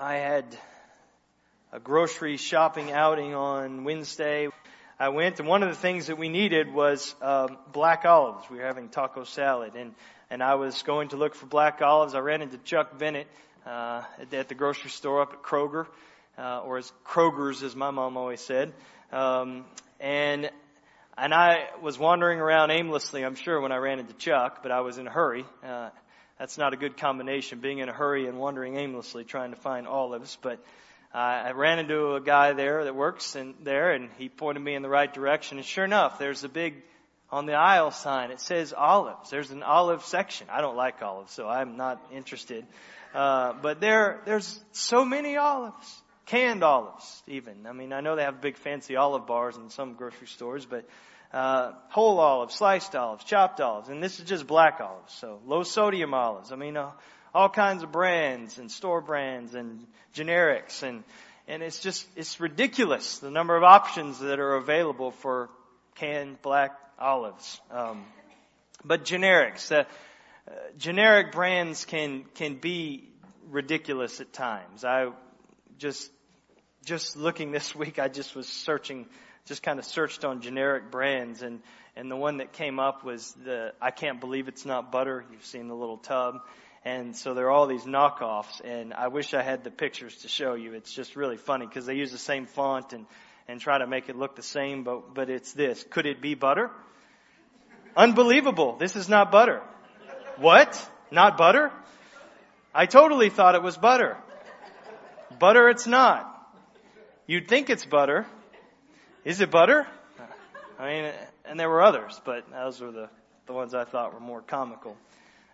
I 0.00 0.14
had 0.14 0.56
a 1.72 1.80
grocery 1.80 2.36
shopping 2.36 2.92
outing 2.92 3.34
on 3.34 3.82
Wednesday. 3.82 4.46
I 4.96 5.08
went, 5.08 5.40
and 5.40 5.48
one 5.48 5.64
of 5.64 5.70
the 5.70 5.74
things 5.74 6.06
that 6.06 6.16
we 6.16 6.28
needed 6.28 6.72
was 6.72 7.16
uh, 7.20 7.48
black 7.72 8.04
olives. 8.04 8.48
We 8.48 8.58
were 8.58 8.64
having 8.64 8.90
taco 8.90 9.24
salad, 9.24 9.74
and 9.74 9.92
and 10.30 10.40
I 10.40 10.54
was 10.54 10.82
going 10.82 11.08
to 11.08 11.16
look 11.16 11.34
for 11.34 11.46
black 11.46 11.82
olives. 11.82 12.14
I 12.14 12.20
ran 12.20 12.42
into 12.42 12.58
Chuck 12.58 12.96
Bennett 12.96 13.26
uh, 13.66 14.04
at, 14.20 14.32
at 14.32 14.48
the 14.48 14.54
grocery 14.54 14.90
store 14.90 15.20
up 15.20 15.32
at 15.32 15.42
Kroger, 15.42 15.88
uh, 16.38 16.60
or 16.60 16.78
as 16.78 16.92
Kroger's, 17.04 17.64
as 17.64 17.74
my 17.74 17.90
mom 17.90 18.16
always 18.16 18.40
said. 18.40 18.72
Um, 19.10 19.64
and 19.98 20.48
and 21.16 21.34
I 21.34 21.70
was 21.82 21.98
wandering 21.98 22.38
around 22.38 22.70
aimlessly, 22.70 23.24
I'm 23.24 23.34
sure, 23.34 23.60
when 23.60 23.72
I 23.72 23.78
ran 23.78 23.98
into 23.98 24.14
Chuck, 24.14 24.62
but 24.62 24.70
I 24.70 24.82
was 24.82 24.98
in 24.98 25.08
a 25.08 25.10
hurry. 25.10 25.44
Uh, 25.64 25.90
that's 26.38 26.56
not 26.56 26.72
a 26.72 26.76
good 26.76 26.96
combination, 26.96 27.60
being 27.60 27.78
in 27.78 27.88
a 27.88 27.92
hurry 27.92 28.26
and 28.26 28.38
wandering 28.38 28.76
aimlessly 28.76 29.24
trying 29.24 29.50
to 29.50 29.56
find 29.56 29.86
olives. 29.86 30.38
But 30.40 30.60
uh, 31.14 31.18
I 31.18 31.50
ran 31.52 31.78
into 31.78 32.14
a 32.14 32.20
guy 32.20 32.52
there 32.52 32.84
that 32.84 32.94
works 32.94 33.34
in 33.34 33.54
there, 33.62 33.92
and 33.92 34.10
he 34.18 34.28
pointed 34.28 34.60
me 34.60 34.74
in 34.74 34.82
the 34.82 34.88
right 34.88 35.12
direction. 35.12 35.58
And 35.58 35.66
sure 35.66 35.84
enough, 35.84 36.18
there's 36.18 36.44
a 36.44 36.48
big 36.48 36.74
on 37.30 37.46
the 37.46 37.54
aisle 37.54 37.90
sign. 37.90 38.30
It 38.30 38.40
says 38.40 38.72
olives. 38.72 39.30
There's 39.30 39.50
an 39.50 39.62
olive 39.62 40.04
section. 40.04 40.46
I 40.50 40.60
don't 40.60 40.76
like 40.76 41.02
olives, 41.02 41.32
so 41.32 41.48
I'm 41.48 41.76
not 41.76 42.00
interested. 42.12 42.66
Uh, 43.14 43.54
but 43.60 43.80
there, 43.80 44.20
there's 44.24 44.60
so 44.72 45.04
many 45.04 45.36
olives, 45.36 46.02
canned 46.26 46.62
olives, 46.62 47.22
even. 47.26 47.66
I 47.66 47.72
mean, 47.72 47.92
I 47.92 48.00
know 48.00 48.16
they 48.16 48.22
have 48.22 48.40
big 48.40 48.56
fancy 48.56 48.96
olive 48.96 49.26
bars 49.26 49.56
in 49.56 49.70
some 49.70 49.94
grocery 49.94 50.26
stores, 50.26 50.66
but 50.66 50.86
uh, 51.32 51.72
whole 51.88 52.18
olives, 52.20 52.54
sliced 52.54 52.94
olives, 52.96 53.24
chopped 53.24 53.60
olives, 53.60 53.88
and 53.88 54.02
this 54.02 54.18
is 54.18 54.24
just 54.24 54.46
black 54.46 54.80
olives. 54.80 55.12
So 55.14 55.40
low 55.46 55.62
sodium 55.62 56.14
olives. 56.14 56.52
I 56.52 56.56
mean, 56.56 56.76
uh, 56.76 56.90
all 57.34 57.48
kinds 57.48 57.82
of 57.82 57.92
brands 57.92 58.58
and 58.58 58.70
store 58.70 59.00
brands 59.00 59.54
and 59.54 59.86
generics 60.14 60.82
and 60.82 61.04
and 61.46 61.62
it's 61.62 61.80
just 61.80 62.06
it's 62.16 62.40
ridiculous 62.40 63.18
the 63.18 63.30
number 63.30 63.56
of 63.56 63.62
options 63.62 64.18
that 64.20 64.38
are 64.38 64.54
available 64.56 65.10
for 65.10 65.48
canned 65.94 66.40
black 66.42 66.72
olives. 66.98 67.60
Um, 67.70 68.04
but 68.84 69.04
generics, 69.04 69.72
uh, 69.72 69.84
uh, 70.48 70.54
generic 70.76 71.32
brands 71.32 71.84
can 71.84 72.24
can 72.34 72.56
be 72.56 73.08
ridiculous 73.50 74.20
at 74.20 74.32
times. 74.32 74.84
I 74.84 75.10
just 75.78 76.10
just 76.84 77.16
looking 77.16 77.50
this 77.50 77.74
week, 77.82 77.98
I 77.98 78.08
just 78.08 78.34
was 78.34 78.46
searching, 78.46 79.06
just 79.48 79.62
kind 79.62 79.78
of 79.78 79.84
searched 79.84 80.24
on 80.24 80.40
generic 80.40 80.90
brands, 80.90 81.42
and 81.42 81.60
and 81.96 82.10
the 82.10 82.16
one 82.16 82.36
that 82.36 82.52
came 82.52 82.78
up 82.78 83.02
was 83.02 83.32
the 83.44 83.72
I 83.80 83.90
can't 83.90 84.20
believe 84.20 84.46
it's 84.46 84.64
not 84.64 84.92
butter. 84.92 85.24
You've 85.32 85.44
seen 85.44 85.68
the 85.68 85.74
little 85.74 85.98
tub. 85.98 86.40
And 86.84 87.16
so 87.16 87.34
there 87.34 87.46
are 87.46 87.50
all 87.50 87.66
these 87.66 87.84
knockoffs, 87.84 88.60
and 88.64 88.94
I 88.94 89.08
wish 89.08 89.34
I 89.34 89.42
had 89.42 89.64
the 89.64 89.70
pictures 89.70 90.16
to 90.18 90.28
show 90.28 90.54
you. 90.54 90.74
It's 90.74 90.92
just 90.92 91.16
really 91.16 91.36
funny 91.36 91.66
because 91.66 91.86
they 91.86 91.96
use 91.96 92.12
the 92.12 92.18
same 92.18 92.46
font 92.46 92.92
and, 92.92 93.04
and 93.48 93.60
try 93.60 93.78
to 93.78 93.86
make 93.86 94.08
it 94.08 94.16
look 94.16 94.36
the 94.36 94.42
same, 94.42 94.84
but, 94.84 95.12
but 95.12 95.28
it's 95.28 95.52
this. 95.52 95.84
Could 95.90 96.06
it 96.06 96.22
be 96.22 96.34
butter? 96.34 96.70
Unbelievable. 97.96 98.76
This 98.78 98.94
is 98.94 99.08
not 99.08 99.32
butter. 99.32 99.60
What? 100.36 100.90
Not 101.10 101.36
butter? 101.36 101.72
I 102.72 102.86
totally 102.86 103.28
thought 103.28 103.56
it 103.56 103.62
was 103.62 103.76
butter. 103.76 104.16
Butter 105.38 105.68
it's 105.68 105.86
not. 105.86 106.32
You'd 107.26 107.48
think 107.48 107.70
it's 107.70 107.84
butter. 107.84 108.26
Is 109.28 109.42
it 109.42 109.50
butter? 109.50 109.86
I 110.78 110.90
mean, 110.90 111.12
and 111.44 111.60
there 111.60 111.68
were 111.68 111.82
others, 111.82 112.18
but 112.24 112.50
those 112.50 112.80
were 112.80 112.90
the, 112.90 113.10
the 113.44 113.52
ones 113.52 113.74
I 113.74 113.84
thought 113.84 114.14
were 114.14 114.20
more 114.20 114.40
comical. 114.40 114.96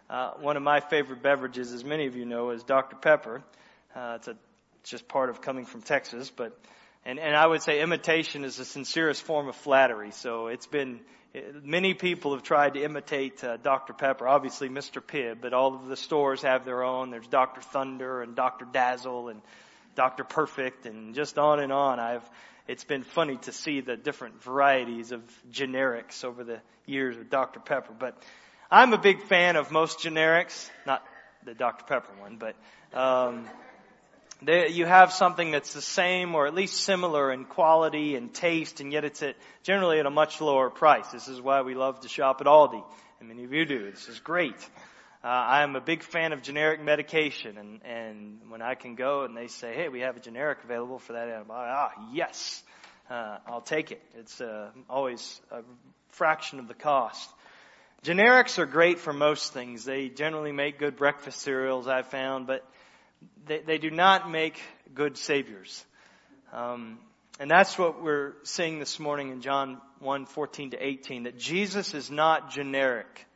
Uh, 0.08 0.30
one 0.34 0.56
of 0.56 0.62
my 0.62 0.78
favorite 0.78 1.24
beverages, 1.24 1.72
as 1.72 1.82
many 1.82 2.06
of 2.06 2.14
you 2.14 2.24
know, 2.24 2.50
is 2.50 2.62
Dr. 2.62 2.94
Pepper. 2.94 3.42
Uh, 3.92 4.12
it's, 4.14 4.28
a, 4.28 4.36
it's 4.80 4.90
just 4.90 5.08
part 5.08 5.28
of 5.28 5.40
coming 5.40 5.64
from 5.64 5.82
Texas, 5.82 6.30
but 6.30 6.56
and, 7.04 7.18
and 7.18 7.34
I 7.34 7.44
would 7.44 7.62
say 7.62 7.82
imitation 7.82 8.44
is 8.44 8.56
the 8.56 8.64
sincerest 8.64 9.22
form 9.22 9.48
of 9.48 9.56
flattery. 9.56 10.12
So 10.12 10.46
it's 10.46 10.68
been 10.68 11.00
many 11.64 11.94
people 11.94 12.34
have 12.34 12.44
tried 12.44 12.74
to 12.74 12.84
imitate 12.84 13.42
uh, 13.42 13.56
Dr. 13.56 13.92
Pepper, 13.92 14.28
obviously 14.28 14.68
Mr. 14.68 15.02
Pibb, 15.02 15.40
but 15.40 15.52
all 15.52 15.74
of 15.74 15.88
the 15.88 15.96
stores 15.96 16.42
have 16.42 16.64
their 16.64 16.84
own. 16.84 17.10
There's 17.10 17.26
Dr. 17.26 17.60
Thunder 17.60 18.22
and 18.22 18.36
Dr. 18.36 18.68
Dazzle 18.72 19.30
and 19.30 19.42
Dr. 19.94 20.24
Perfect 20.24 20.86
and 20.86 21.14
just 21.14 21.38
on 21.38 21.60
and 21.60 21.72
on. 21.72 22.00
I've 22.00 22.28
it's 22.66 22.84
been 22.84 23.02
funny 23.02 23.36
to 23.38 23.52
see 23.52 23.80
the 23.80 23.96
different 23.96 24.42
varieties 24.42 25.12
of 25.12 25.20
generics 25.50 26.24
over 26.24 26.44
the 26.44 26.60
years 26.86 27.16
with 27.16 27.28
Dr. 27.28 27.60
Pepper, 27.60 27.92
but 27.98 28.16
I'm 28.70 28.94
a 28.94 28.98
big 28.98 29.22
fan 29.22 29.56
of 29.56 29.70
most 29.70 29.98
generics, 29.98 30.70
not 30.86 31.04
the 31.44 31.54
Dr. 31.54 31.84
Pepper 31.84 32.12
one, 32.18 32.38
but 32.38 32.56
um, 32.98 33.46
they, 34.40 34.68
you 34.68 34.86
have 34.86 35.12
something 35.12 35.50
that's 35.50 35.74
the 35.74 35.82
same 35.82 36.34
or 36.34 36.46
at 36.46 36.54
least 36.54 36.78
similar 36.78 37.30
in 37.32 37.44
quality 37.44 38.16
and 38.16 38.32
taste, 38.32 38.80
and 38.80 38.92
yet 38.92 39.04
it's 39.04 39.22
at 39.22 39.36
generally 39.62 40.00
at 40.00 40.06
a 40.06 40.10
much 40.10 40.40
lower 40.40 40.70
price. 40.70 41.08
This 41.08 41.28
is 41.28 41.40
why 41.40 41.60
we 41.60 41.74
love 41.74 42.00
to 42.00 42.08
shop 42.08 42.40
at 42.40 42.46
Aldi, 42.46 42.82
and 43.20 43.28
many 43.28 43.44
of 43.44 43.52
you 43.52 43.66
do. 43.66 43.90
This 43.90 44.08
is 44.08 44.20
great. 44.20 44.56
Uh, 45.24 45.28
I 45.28 45.62
am 45.62 45.74
a 45.74 45.80
big 45.80 46.02
fan 46.02 46.34
of 46.34 46.42
generic 46.42 46.82
medication, 46.82 47.56
and 47.56 47.80
and 47.82 48.40
when 48.50 48.60
I 48.60 48.74
can 48.74 48.94
go 48.94 49.22
and 49.22 49.34
they 49.34 49.46
say, 49.46 49.72
"Hey, 49.74 49.88
we 49.88 50.00
have 50.00 50.18
a 50.18 50.20
generic 50.20 50.58
available 50.62 50.98
for 50.98 51.14
that 51.14 51.28
antibiotic," 51.28 51.48
ah, 51.48 51.92
yes, 52.12 52.62
uh, 53.08 53.38
I'll 53.46 53.62
take 53.62 53.90
it. 53.90 54.02
It's 54.18 54.42
uh, 54.42 54.68
always 54.90 55.40
a 55.50 55.62
fraction 56.10 56.58
of 56.58 56.68
the 56.68 56.74
cost. 56.74 57.30
Generics 58.02 58.58
are 58.58 58.66
great 58.66 58.98
for 58.98 59.14
most 59.14 59.54
things. 59.54 59.86
They 59.86 60.10
generally 60.10 60.52
make 60.52 60.78
good 60.78 60.94
breakfast 60.94 61.40
cereals, 61.40 61.88
I've 61.88 62.08
found, 62.08 62.46
but 62.46 62.62
they, 63.46 63.60
they 63.60 63.78
do 63.78 63.90
not 63.90 64.30
make 64.30 64.60
good 64.94 65.16
saviors. 65.16 65.86
Um, 66.52 66.98
and 67.40 67.50
that's 67.50 67.78
what 67.78 68.02
we're 68.02 68.34
seeing 68.42 68.78
this 68.78 69.00
morning 69.00 69.30
in 69.30 69.40
John 69.40 69.80
1, 70.00 70.26
14 70.26 70.72
to 70.72 70.86
18, 70.86 71.22
that 71.22 71.38
Jesus 71.38 71.94
is 71.94 72.10
not 72.10 72.50
generic. 72.50 73.26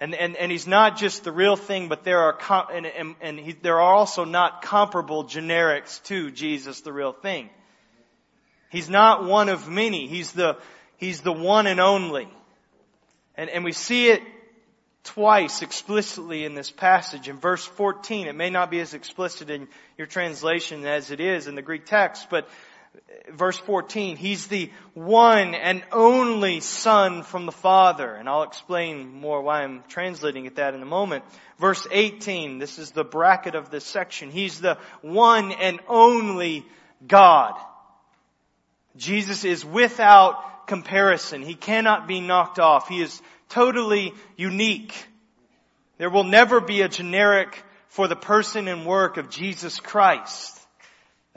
And, 0.00 0.14
and, 0.14 0.36
and 0.36 0.52
he's 0.52 0.66
not 0.66 0.96
just 0.96 1.24
the 1.24 1.32
real 1.32 1.56
thing, 1.56 1.88
but 1.88 2.04
there 2.04 2.20
are, 2.20 2.32
com- 2.32 2.68
and, 2.72 2.86
and, 2.86 3.14
and 3.20 3.38
he, 3.38 3.52
there 3.52 3.80
are 3.80 3.94
also 3.94 4.24
not 4.24 4.62
comparable 4.62 5.24
generics 5.24 6.02
to 6.04 6.30
Jesus, 6.30 6.82
the 6.82 6.92
real 6.92 7.12
thing. 7.12 7.50
He's 8.70 8.88
not 8.88 9.24
one 9.24 9.48
of 9.48 9.68
many. 9.68 10.06
He's 10.06 10.32
the, 10.32 10.56
he's 10.98 11.22
the 11.22 11.32
one 11.32 11.66
and 11.66 11.80
only. 11.80 12.28
And, 13.36 13.50
and 13.50 13.64
we 13.64 13.72
see 13.72 14.10
it 14.10 14.22
twice 15.02 15.62
explicitly 15.62 16.44
in 16.44 16.54
this 16.54 16.70
passage. 16.70 17.28
In 17.28 17.38
verse 17.38 17.64
14, 17.64 18.28
it 18.28 18.34
may 18.34 18.50
not 18.50 18.70
be 18.70 18.78
as 18.78 18.94
explicit 18.94 19.50
in 19.50 19.66
your 19.96 20.06
translation 20.06 20.84
as 20.84 21.10
it 21.10 21.18
is 21.18 21.46
in 21.46 21.54
the 21.54 21.62
Greek 21.62 21.86
text, 21.86 22.28
but 22.30 22.48
verse 23.30 23.58
14, 23.58 24.16
He's 24.16 24.46
the 24.46 24.70
one 24.94 25.54
and 25.54 25.82
only 25.92 26.60
Son 26.60 27.22
from 27.22 27.46
the 27.46 27.52
Father. 27.52 28.14
And 28.14 28.28
I'll 28.28 28.42
explain 28.42 29.12
more 29.12 29.42
why 29.42 29.62
I'm 29.62 29.82
translating 29.88 30.46
it 30.46 30.56
that 30.56 30.74
in 30.74 30.82
a 30.82 30.86
moment. 30.86 31.24
Verse 31.58 31.86
18, 31.90 32.58
this 32.58 32.78
is 32.78 32.90
the 32.90 33.04
bracket 33.04 33.54
of 33.54 33.70
this 33.70 33.84
section. 33.84 34.30
He's 34.30 34.60
the 34.60 34.78
one 35.02 35.52
and 35.52 35.80
only 35.88 36.66
God. 37.06 37.54
Jesus 38.96 39.44
is 39.44 39.64
without 39.64 40.66
comparison. 40.66 41.42
He 41.42 41.54
cannot 41.54 42.06
be 42.06 42.20
knocked 42.20 42.58
off. 42.58 42.88
He 42.88 43.00
is 43.00 43.22
totally 43.48 44.12
unique. 44.36 44.94
There 45.98 46.10
will 46.10 46.24
never 46.24 46.60
be 46.60 46.82
a 46.82 46.88
generic 46.88 47.62
for 47.88 48.06
the 48.06 48.16
person 48.16 48.68
and 48.68 48.86
work 48.86 49.16
of 49.16 49.30
Jesus 49.30 49.80
Christ. 49.80 50.57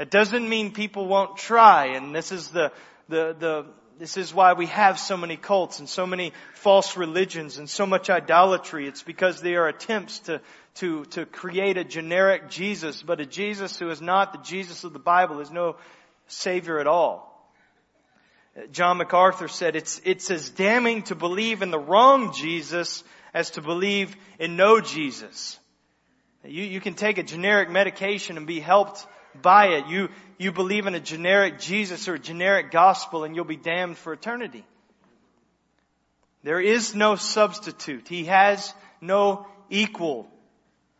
That 0.02 0.10
doesn't 0.10 0.50
mean 0.50 0.72
people 0.72 1.06
won't 1.06 1.38
try, 1.38 1.90
and 1.96 2.16
this 2.16 2.32
is 2.32 2.48
the, 2.48 2.72
the, 3.08 3.36
the, 3.38 3.66
this 4.00 4.18
is 4.18 4.34
why 4.34 4.54
we 4.54 4.66
have 4.66 4.98
so 4.98 5.16
many 5.16 5.38
cults 5.38 5.78
and 5.78 5.88
so 5.88 6.08
many 6.08 6.34
false 6.56 6.98
religions 6.98 7.60
and 7.60 7.70
so 7.70 7.86
much 7.86 8.10
idolatry. 8.10 8.88
It's 8.88 9.04
because 9.04 9.42
they 9.42 9.54
are 9.54 9.68
attempts 9.68 10.18
to, 10.22 10.42
to, 10.78 11.06
to 11.12 11.28
create 11.28 11.78
a 11.78 11.84
generic 11.84 12.50
Jesus, 12.50 13.04
but 13.04 13.20
a 13.20 13.28
Jesus 13.28 13.78
who 13.78 13.92
is 13.92 14.02
not 14.02 14.34
the 14.34 14.40
Jesus 14.40 14.84
of 14.84 14.94
the 14.94 14.98
Bible 14.98 15.40
is 15.40 15.52
no 15.52 15.76
Savior 16.26 16.80
at 16.80 16.88
all. 16.88 17.54
John 18.72 18.98
MacArthur 18.98 19.50
said 19.50 19.76
it's, 19.76 20.02
it's 20.04 20.32
as 20.32 20.50
damning 20.50 21.04
to 21.04 21.16
believe 21.16 21.62
in 21.62 21.70
the 21.70 21.78
wrong 21.78 22.34
Jesus 22.34 23.04
as 23.36 23.52
to 23.52 23.62
believe 23.62 24.16
in 24.40 24.56
no 24.56 24.82
Jesus. 24.82 25.60
You, 26.44 26.64
you 26.64 26.82
can 26.82 26.96
take 26.96 27.20
a 27.20 27.24
generic 27.24 27.70
medication 27.70 28.38
and 28.38 28.48
be 28.48 28.60
helped 28.60 29.06
by 29.40 29.68
it. 29.68 29.88
You, 29.88 30.10
you 30.38 30.52
believe 30.52 30.88
in 30.88 30.96
a 30.96 31.00
generic 31.00 31.60
Jesus 31.60 32.08
or 32.08 32.16
a 32.16 32.20
generic 32.20 32.72
gospel 32.72 33.24
and 33.24 33.36
you'll 33.36 33.46
be 33.46 33.58
damned 33.58 33.98
for 33.98 34.14
eternity. 34.14 34.66
There 36.44 36.60
is 36.60 36.96
no 36.96 37.16
substitute. 37.16 38.08
He 38.08 38.26
has 38.26 38.74
no 39.00 39.46
equal. 39.70 40.28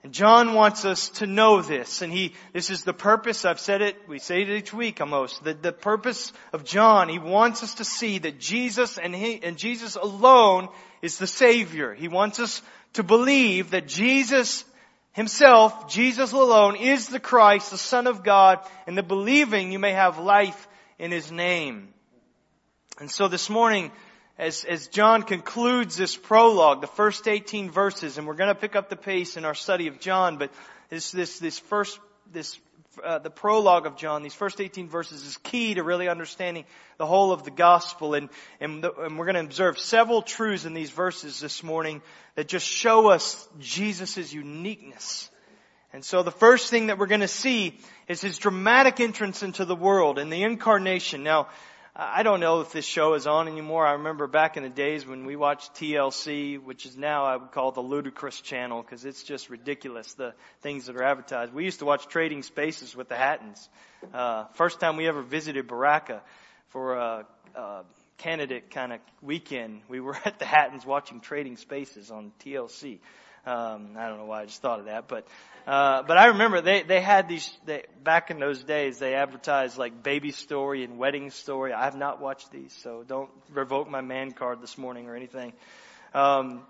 And 0.04 0.14
John 0.14 0.56
wants 0.56 0.84
us 0.84 1.10
to 1.10 1.28
know 1.28 1.62
this, 1.62 2.02
and 2.02 2.12
he, 2.12 2.34
this 2.54 2.72
is 2.72 2.84
the 2.84 2.94
purpose, 2.94 3.46
I've 3.46 3.60
said 3.60 3.84
it, 3.84 3.96
we 4.08 4.18
say 4.18 4.42
it 4.42 4.50
each 4.50 4.74
week 4.74 5.00
almost, 5.00 5.44
the, 5.44 5.54
the 5.54 5.72
purpose 5.72 6.34
of 6.52 6.64
John, 6.64 7.08
he 7.08 7.20
wants 7.20 7.62
us 7.62 7.76
to 7.76 7.86
see 7.86 8.18
that 8.18 8.40
Jesus 8.40 8.98
and 8.98 9.14
he, 9.14 9.40
and 9.44 9.58
Jesus 9.58 9.96
alone 9.96 10.70
is 11.04 11.20
the 11.20 11.28
Savior. 11.28 11.94
He 11.94 12.08
wants 12.08 12.40
us 12.40 12.64
to 12.94 13.04
believe 13.04 13.72
that 13.72 13.88
Jesus 13.88 14.66
himself, 15.14 15.90
Jesus 15.90 16.32
alone, 16.32 16.76
is 16.76 17.08
the 17.08 17.20
Christ, 17.20 17.72
the 17.72 17.78
Son 17.78 18.08
of 18.08 18.24
God, 18.24 18.60
and 18.88 18.98
the 18.98 19.04
believing 19.04 19.72
you 19.72 19.80
may 19.80 19.92
have 19.92 20.18
life 20.18 20.68
in 20.98 21.12
his 21.12 21.32
name. 21.32 21.94
And 23.00 23.10
so 23.10 23.28
this 23.28 23.50
morning, 23.50 23.92
as, 24.38 24.64
as 24.64 24.88
John 24.88 25.24
concludes 25.24 25.98
this 25.98 26.16
prologue, 26.16 26.82
the 26.82 26.88
first 26.88 27.28
18 27.28 27.70
verses, 27.70 28.18
and 28.18 28.28
we're 28.28 28.36
going 28.36 28.54
to 28.54 28.60
pick 28.60 28.76
up 28.76 28.90
the 28.90 28.96
pace 28.96 29.38
in 29.38 29.46
our 29.46 29.56
study 29.56 29.88
of 29.88 30.00
John, 30.00 30.38
but 30.38 30.52
this, 30.90 31.12
this, 31.12 31.40
this 31.40 31.60
first, 31.60 32.00
this, 32.32 32.58
uh, 33.04 33.20
the 33.20 33.30
prologue 33.30 33.86
of 33.86 33.96
John, 33.96 34.24
these 34.24 34.34
first 34.34 34.60
18 34.60 34.90
verses 34.90 35.26
is 35.26 35.38
key 35.38 35.76
to 35.76 35.84
really 35.84 36.10
understanding 36.10 36.66
the 36.98 37.06
whole 37.06 37.32
of 37.32 37.44
the 37.44 37.52
gospel. 37.52 38.14
And, 38.14 38.30
and, 38.60 38.84
the, 38.84 38.94
and 38.94 39.18
we're 39.18 39.26
going 39.26 39.36
to 39.36 39.42
observe 39.42 39.80
several 39.80 40.22
truths 40.22 40.66
in 40.66 40.74
these 40.74 40.90
verses 40.90 41.40
this 41.40 41.64
morning 41.64 42.02
that 42.36 42.48
just 42.48 42.68
show 42.68 43.08
us 43.10 43.48
Jesus' 43.60 44.34
uniqueness. 44.34 45.30
And 45.94 46.04
so 46.04 46.24
the 46.24 46.32
first 46.32 46.70
thing 46.70 46.88
that 46.88 46.98
we're 46.98 47.08
going 47.08 47.22
to 47.22 47.28
see 47.28 47.80
is 48.08 48.22
his 48.22 48.38
dramatic 48.38 49.00
entrance 49.00 49.44
into 49.44 49.66
the 49.66 49.76
world 49.76 50.20
and 50.20 50.32
the 50.32 50.44
incarnation. 50.44 51.24
Now, 51.24 51.48
I 51.94 52.24
don't 52.24 52.40
know 52.40 52.62
if 52.62 52.72
this 52.72 52.86
show 52.86 53.16
is 53.16 53.28
on 53.28 53.50
anymore. 53.50 53.86
I 53.86 53.94
remember 53.94 54.26
back 54.26 54.56
in 54.56 54.64
the 54.64 54.70
days 54.70 55.06
when 55.06 55.26
we 55.26 55.36
watched 55.36 55.74
TLC, 55.74 56.58
which 56.58 56.86
is 56.86 56.96
now 56.96 57.26
I 57.26 57.36
would 57.36 57.52
call 57.52 57.74
the 57.74 57.82
ludicrous 57.82 58.40
channel 58.40 58.82
because 58.82 59.04
it's 59.04 59.24
just 59.24 59.50
ridiculous 59.50 60.14
the 60.14 60.34
things 60.62 60.86
that 60.86 60.96
are 60.96 61.04
advertised. 61.04 61.54
We 61.54 61.66
used 61.66 61.80
to 61.80 61.86
watch 61.86 62.08
Trading 62.08 62.44
Spaces 62.44 62.96
with 62.96 63.10
the 63.10 63.18
Hattons. 63.18 63.68
Uh, 64.14 64.46
first 64.54 64.80
time 64.80 64.96
we 64.96 65.06
ever 65.10 65.22
visited 65.22 65.68
Baraka 65.68 66.22
for 66.70 66.96
a, 66.96 67.26
a 67.56 67.84
candidate 68.20 68.72
kind 68.72 68.94
of 68.94 69.00
weekend, 69.22 69.82
we 69.90 70.00
were 70.00 70.18
at 70.26 70.40
the 70.40 70.46
Hattons 70.46 70.86
watching 70.86 71.20
Trading 71.20 71.58
Spaces 71.58 72.10
on 72.10 72.32
TLC. 72.40 73.00
Um, 73.46 73.96
I 73.98 74.08
don't 74.08 74.18
know 74.20 74.26
why 74.26 74.42
I 74.42 74.46
just 74.46 74.62
thought 74.62 74.80
of 74.80 74.86
that, 74.86 75.08
but 75.08 75.26
uh, 75.66 76.04
but 76.04 76.18
I 76.18 76.28
remember 76.28 76.62
they 76.62 76.84
they 76.84 77.02
had 77.02 77.28
these 77.28 77.52
they, 77.66 77.86
back 78.04 78.30
in 78.30 78.40
those 78.40 78.64
days. 78.64 79.00
They 79.00 79.16
advertised 79.16 79.78
like 79.78 80.04
baby 80.04 80.32
story 80.32 80.84
and 80.84 81.00
wedding 81.00 81.32
story. 81.32 81.74
I 81.74 81.86
have 81.86 81.96
not 81.96 82.22
watched 82.22 82.52
these, 82.52 82.72
so 82.84 83.04
don't 83.08 83.30
revoke 83.52 83.90
my 83.90 84.02
man 84.02 84.32
card 84.32 84.62
this 84.62 84.78
morning 84.78 85.08
or 85.08 85.16
anything. 85.16 85.54
Um, 86.14 86.62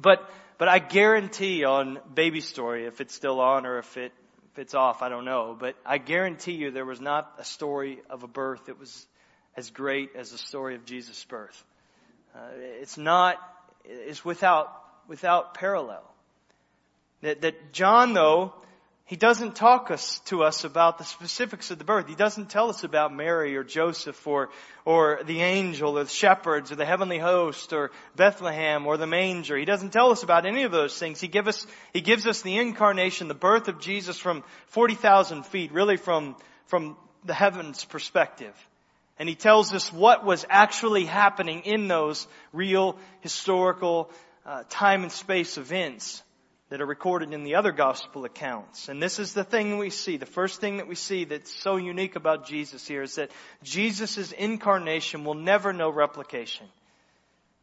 but 0.00 0.30
but 0.56 0.68
I 0.68 0.78
guarantee 0.78 1.64
on 1.64 1.98
baby 2.14 2.40
story, 2.40 2.86
if 2.86 3.00
it's 3.00 3.14
still 3.14 3.40
on 3.40 3.66
or 3.66 3.78
if 3.78 3.96
it 3.98 4.12
if 4.52 4.58
it's 4.58 4.74
off, 4.74 5.02
I 5.02 5.10
don't 5.10 5.24
know. 5.24 5.56
But 5.58 5.76
I 5.84 5.98
guarantee 5.98 6.52
you 6.52 6.70
there 6.70 6.86
was 6.86 7.00
not 7.00 7.30
a 7.38 7.44
story 7.44 8.00
of 8.08 8.22
a 8.22 8.28
birth 8.28 8.66
that 8.66 8.78
was 8.78 9.06
as 9.56 9.70
great 9.70 10.16
as 10.16 10.30
the 10.30 10.38
story 10.38 10.76
of 10.76 10.84
Jesus' 10.84 11.22
birth. 11.24 11.64
Uh, 12.34 12.48
it's 12.80 12.96
not. 12.96 13.36
It's 13.84 14.24
without 14.24 14.79
without 15.10 15.54
parallel. 15.54 16.04
That, 17.22 17.40
that 17.42 17.72
John, 17.72 18.14
though, 18.14 18.54
he 19.06 19.16
doesn't 19.16 19.56
talk 19.56 19.90
us, 19.90 20.20
to 20.26 20.44
us 20.44 20.62
about 20.62 20.98
the 20.98 21.04
specifics 21.04 21.72
of 21.72 21.78
the 21.78 21.84
birth. 21.84 22.06
He 22.06 22.14
doesn't 22.14 22.48
tell 22.48 22.70
us 22.70 22.84
about 22.84 23.12
Mary 23.12 23.56
or 23.56 23.64
Joseph 23.64 24.24
or, 24.24 24.50
or 24.84 25.18
the 25.26 25.42
angel 25.42 25.98
or 25.98 26.04
the 26.04 26.10
shepherds 26.10 26.70
or 26.70 26.76
the 26.76 26.86
heavenly 26.86 27.18
host 27.18 27.72
or 27.72 27.90
Bethlehem 28.14 28.86
or 28.86 28.96
the 28.96 29.08
manger. 29.08 29.58
He 29.58 29.64
doesn't 29.64 29.92
tell 29.92 30.12
us 30.12 30.22
about 30.22 30.46
any 30.46 30.62
of 30.62 30.70
those 30.70 30.96
things. 30.96 31.20
He, 31.20 31.26
give 31.26 31.48
us, 31.48 31.66
he 31.92 32.02
gives 32.02 32.24
us 32.24 32.42
the 32.42 32.56
incarnation, 32.56 33.26
the 33.26 33.34
birth 33.34 33.66
of 33.66 33.80
Jesus 33.80 34.16
from 34.16 34.44
40,000 34.68 35.44
feet, 35.44 35.72
really 35.72 35.96
from, 35.96 36.36
from 36.66 36.96
the 37.24 37.34
heavens 37.34 37.84
perspective. 37.84 38.54
And 39.18 39.28
he 39.28 39.34
tells 39.34 39.74
us 39.74 39.92
what 39.92 40.24
was 40.24 40.46
actually 40.48 41.04
happening 41.04 41.62
in 41.62 41.88
those 41.88 42.28
real 42.52 42.96
historical 43.22 44.08
uh, 44.44 44.64
time 44.68 45.02
and 45.02 45.12
space 45.12 45.58
events 45.58 46.22
that 46.70 46.80
are 46.80 46.86
recorded 46.86 47.32
in 47.32 47.42
the 47.42 47.56
other 47.56 47.72
gospel 47.72 48.24
accounts. 48.24 48.88
And 48.88 49.02
this 49.02 49.18
is 49.18 49.34
the 49.34 49.42
thing 49.42 49.76
we 49.76 49.90
see. 49.90 50.16
The 50.16 50.26
first 50.26 50.60
thing 50.60 50.76
that 50.76 50.86
we 50.86 50.94
see 50.94 51.24
that's 51.24 51.52
so 51.52 51.76
unique 51.76 52.14
about 52.14 52.46
Jesus 52.46 52.86
here 52.86 53.02
is 53.02 53.16
that 53.16 53.30
Jesus' 53.62 54.32
incarnation 54.32 55.24
will 55.24 55.34
never 55.34 55.72
know 55.72 55.90
replication. 55.90 56.66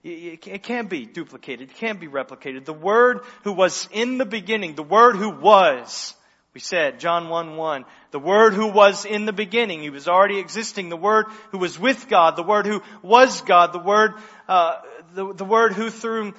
It 0.04 0.64
can't 0.64 0.90
be 0.90 1.06
duplicated. 1.06 1.70
It 1.70 1.76
can't 1.76 2.00
be 2.00 2.08
replicated. 2.08 2.66
The 2.66 2.74
Word 2.74 3.22
who 3.44 3.54
was 3.54 3.90
in 3.92 4.18
the 4.18 4.26
beginning, 4.26 4.76
the 4.76 4.84
Word 4.84 5.16
who 5.16 5.30
was, 5.30 6.14
we 6.54 6.60
said, 6.60 7.00
John 7.00 7.30
1 7.30 7.58
1, 7.58 7.86
the 8.12 8.20
Word 8.20 8.54
who 8.54 8.68
was 8.68 9.06
in 9.06 9.26
the 9.26 9.34
beginning, 9.34 9.82
He 9.82 9.90
was 9.90 10.08
already 10.08 10.40
existing, 10.40 10.90
the 10.90 10.98
Word 10.98 11.26
who 11.52 11.58
was 11.58 11.80
with 11.80 12.08
God, 12.08 12.36
the 12.36 12.44
Word 12.44 12.68
who 12.68 12.82
was 13.02 13.42
God, 13.42 13.74
the 13.74 13.80
Word, 13.80 14.14
uh, 14.48 14.78
the, 15.14 15.34
the 15.34 15.46
Word 15.46 15.74
who 15.74 15.90
through 15.90 16.34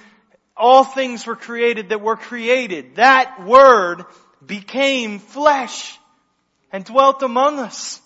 all 0.58 0.84
things 0.84 1.26
were 1.26 1.36
created 1.36 1.90
that 1.90 2.00
were 2.00 2.16
created. 2.16 2.96
That 2.96 3.44
Word 3.44 4.04
became 4.44 5.18
flesh 5.18 5.98
and 6.72 6.84
dwelt 6.84 7.22
among 7.22 7.58
us. 7.58 8.00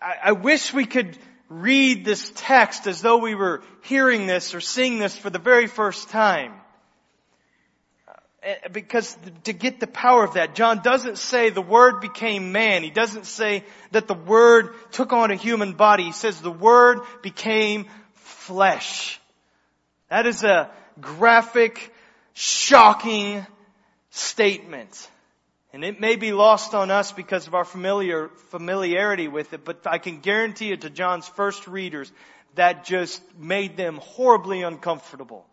I, 0.00 0.14
I 0.24 0.32
wish 0.32 0.72
we 0.72 0.84
could 0.84 1.18
read 1.48 2.04
this 2.04 2.32
text 2.36 2.86
as 2.86 3.00
though 3.00 3.18
we 3.18 3.34
were 3.34 3.62
hearing 3.82 4.26
this 4.26 4.54
or 4.54 4.60
seeing 4.60 4.98
this 4.98 5.16
for 5.16 5.30
the 5.30 5.38
very 5.38 5.66
first 5.66 6.10
time. 6.10 6.52
Uh, 8.42 8.68
because 8.72 9.16
to 9.44 9.52
get 9.52 9.80
the 9.80 9.86
power 9.86 10.24
of 10.24 10.34
that, 10.34 10.54
John 10.54 10.82
doesn't 10.82 11.18
say 11.18 11.50
the 11.50 11.62
Word 11.62 12.00
became 12.00 12.52
man. 12.52 12.82
He 12.82 12.90
doesn't 12.90 13.26
say 13.26 13.64
that 13.92 14.06
the 14.06 14.14
Word 14.14 14.74
took 14.92 15.12
on 15.12 15.30
a 15.30 15.36
human 15.36 15.72
body. 15.72 16.04
He 16.04 16.12
says 16.12 16.40
the 16.40 16.50
Word 16.50 17.00
became 17.22 17.86
flesh. 18.46 19.20
That 20.10 20.26
is 20.26 20.44
a 20.44 20.70
graphic, 21.00 21.92
shocking 22.34 23.46
statement. 24.10 25.08
And 25.72 25.82
it 25.82 26.00
may 26.00 26.16
be 26.16 26.32
lost 26.32 26.74
on 26.74 26.90
us 26.90 27.10
because 27.10 27.46
of 27.46 27.54
our 27.54 27.64
familiar, 27.64 28.28
familiarity 28.50 29.28
with 29.28 29.52
it, 29.54 29.64
but 29.64 29.86
I 29.86 29.98
can 29.98 30.20
guarantee 30.20 30.72
it 30.72 30.82
to 30.82 30.90
John's 30.90 31.26
first 31.26 31.66
readers 31.66 32.12
that 32.54 32.84
just 32.84 33.20
made 33.36 33.76
them 33.76 33.96
horribly 33.96 34.62
uncomfortable. 34.62 35.44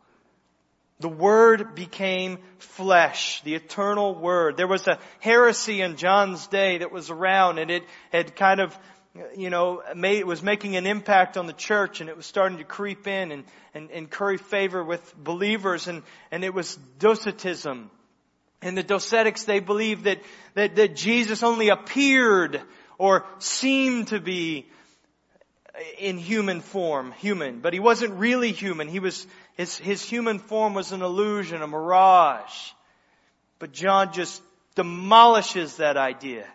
The 0.99 1.09
Word 1.09 1.73
became 1.73 2.37
flesh, 2.59 3.41
the 3.41 3.55
eternal 3.55 4.13
Word. 4.13 4.57
There 4.57 4.67
was 4.67 4.87
a 4.87 4.99
heresy 5.19 5.81
in 5.81 5.95
John's 5.95 6.45
day 6.45 6.79
that 6.79 6.91
was 6.91 7.09
around 7.09 7.57
and 7.57 7.71
it 7.71 7.83
had 8.11 8.35
kind 8.35 8.59
of 8.59 8.77
you 9.35 9.49
know, 9.49 9.83
made, 9.95 10.19
it 10.19 10.27
was 10.27 10.41
making 10.41 10.75
an 10.75 10.85
impact 10.85 11.37
on 11.37 11.45
the 11.45 11.53
church 11.53 12.01
and 12.01 12.09
it 12.09 12.15
was 12.15 12.25
starting 12.25 12.59
to 12.59 12.63
creep 12.63 13.07
in 13.07 13.31
and, 13.31 13.43
and, 13.73 13.91
and 13.91 14.09
curry 14.09 14.37
favor 14.37 14.83
with 14.83 15.15
believers 15.17 15.87
and, 15.87 16.03
and 16.31 16.43
it 16.43 16.53
was 16.53 16.75
docetism. 16.99 17.91
And 18.61 18.77
the 18.77 18.83
docetics, 18.83 19.45
they 19.45 19.59
believed 19.59 20.05
that, 20.05 20.19
that, 20.53 20.75
that 20.75 20.95
Jesus 20.95 21.43
only 21.43 21.69
appeared 21.69 22.61
or 22.97 23.25
seemed 23.39 24.09
to 24.09 24.19
be 24.19 24.67
in 25.97 26.17
human 26.17 26.61
form, 26.61 27.11
human, 27.13 27.59
but 27.59 27.73
he 27.73 27.79
wasn't 27.79 28.13
really 28.13 28.51
human. 28.51 28.87
He 28.87 28.99
was, 28.99 29.25
his, 29.55 29.77
his 29.77 30.03
human 30.03 30.37
form 30.37 30.73
was 30.73 30.91
an 30.91 31.01
illusion, 31.01 31.61
a 31.61 31.67
mirage. 31.67 32.71
But 33.57 33.71
John 33.71 34.13
just 34.13 34.41
demolishes 34.75 35.77
that 35.77 35.97
idea. 35.97 36.45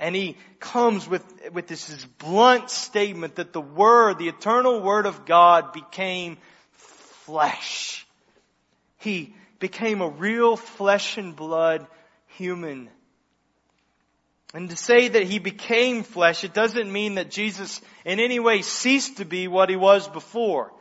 And 0.00 0.16
he 0.16 0.38
comes 0.58 1.06
with, 1.06 1.22
with 1.52 1.66
this, 1.68 1.86
this 1.86 2.04
blunt 2.18 2.70
statement 2.70 3.36
that 3.36 3.52
the 3.52 3.60
Word, 3.60 4.18
the 4.18 4.28
eternal 4.28 4.80
Word 4.80 5.04
of 5.04 5.26
God 5.26 5.74
became 5.74 6.38
flesh. 6.72 8.06
He 8.96 9.34
became 9.58 10.00
a 10.00 10.08
real 10.08 10.56
flesh 10.56 11.18
and 11.18 11.36
blood 11.36 11.86
human. 12.28 12.88
And 14.54 14.70
to 14.70 14.76
say 14.76 15.08
that 15.08 15.24
he 15.24 15.38
became 15.38 16.02
flesh, 16.02 16.44
it 16.44 16.54
doesn't 16.54 16.90
mean 16.90 17.16
that 17.16 17.30
Jesus 17.30 17.80
in 18.06 18.20
any 18.20 18.40
way 18.40 18.62
ceased 18.62 19.18
to 19.18 19.26
be 19.26 19.48
what 19.48 19.68
he 19.68 19.76
was 19.76 20.08
before. 20.08 20.72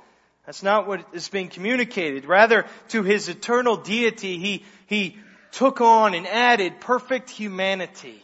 That's 0.45 0.63
not 0.63 0.87
what 0.87 1.05
is 1.13 1.27
being 1.27 1.49
communicated. 1.49 2.25
Rather, 2.25 2.65
to 2.87 3.03
his 3.03 3.27
eternal 3.27 3.75
deity, 3.75 4.39
he, 4.39 4.63
he 4.87 5.17
took 5.51 5.81
on 5.81 6.15
and 6.15 6.25
added 6.25 6.79
perfect 6.79 7.29
humanity. 7.29 8.23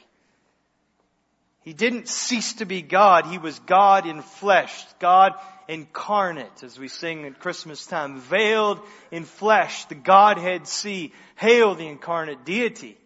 He 1.66 1.74
didn't 1.74 2.08
cease 2.08 2.54
to 2.54 2.66
be 2.66 2.84
God. 2.84 3.26
He 3.26 3.40
was 3.40 3.58
God 3.60 4.06
in 4.06 4.22
flesh, 4.22 4.86
God 5.00 5.34
incarnate, 5.68 6.64
as 6.64 6.78
we 6.78 6.88
sing 6.88 7.26
at 7.26 7.40
Christmas 7.40 7.88
time, 7.88 8.20
veiled 8.20 8.80
in 9.10 9.24
flesh, 9.24 9.86
the 9.86 9.96
Godhead 9.96 10.68
see. 10.68 11.12
Hail 11.36 11.74
the 11.74 11.88
incarnate 11.88 12.46
deity. 12.46 12.98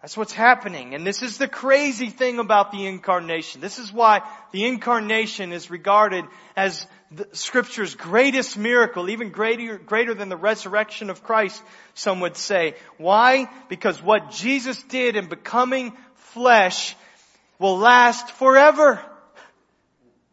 That's 0.00 0.16
what's 0.16 0.32
happening. 0.32 0.94
And 0.94 1.06
this 1.06 1.22
is 1.22 1.36
the 1.36 1.46
crazy 1.46 2.08
thing 2.08 2.38
about 2.38 2.72
the 2.72 2.86
incarnation. 2.86 3.60
This 3.60 3.78
is 3.78 3.92
why 3.92 4.22
the 4.52 4.64
incarnation 4.64 5.52
is 5.52 5.70
regarded 5.70 6.24
as 6.56 6.86
the 7.12 7.28
scripture's 7.32 7.94
greatest 7.94 8.56
miracle, 8.56 9.10
even 9.10 9.30
greater, 9.30 9.76
greater 9.78 10.14
than 10.14 10.30
the 10.30 10.36
resurrection 10.36 11.10
of 11.10 11.22
Christ, 11.22 11.62
some 11.94 12.20
would 12.20 12.36
say. 12.36 12.74
Why? 12.96 13.48
Because 13.68 14.02
what 14.02 14.30
Jesus 14.30 14.82
did 14.84 15.14
in 15.14 15.28
becoming 15.28 15.92
flesh 16.32 16.96
will 17.62 17.78
last 17.78 18.28
forever. 18.32 19.00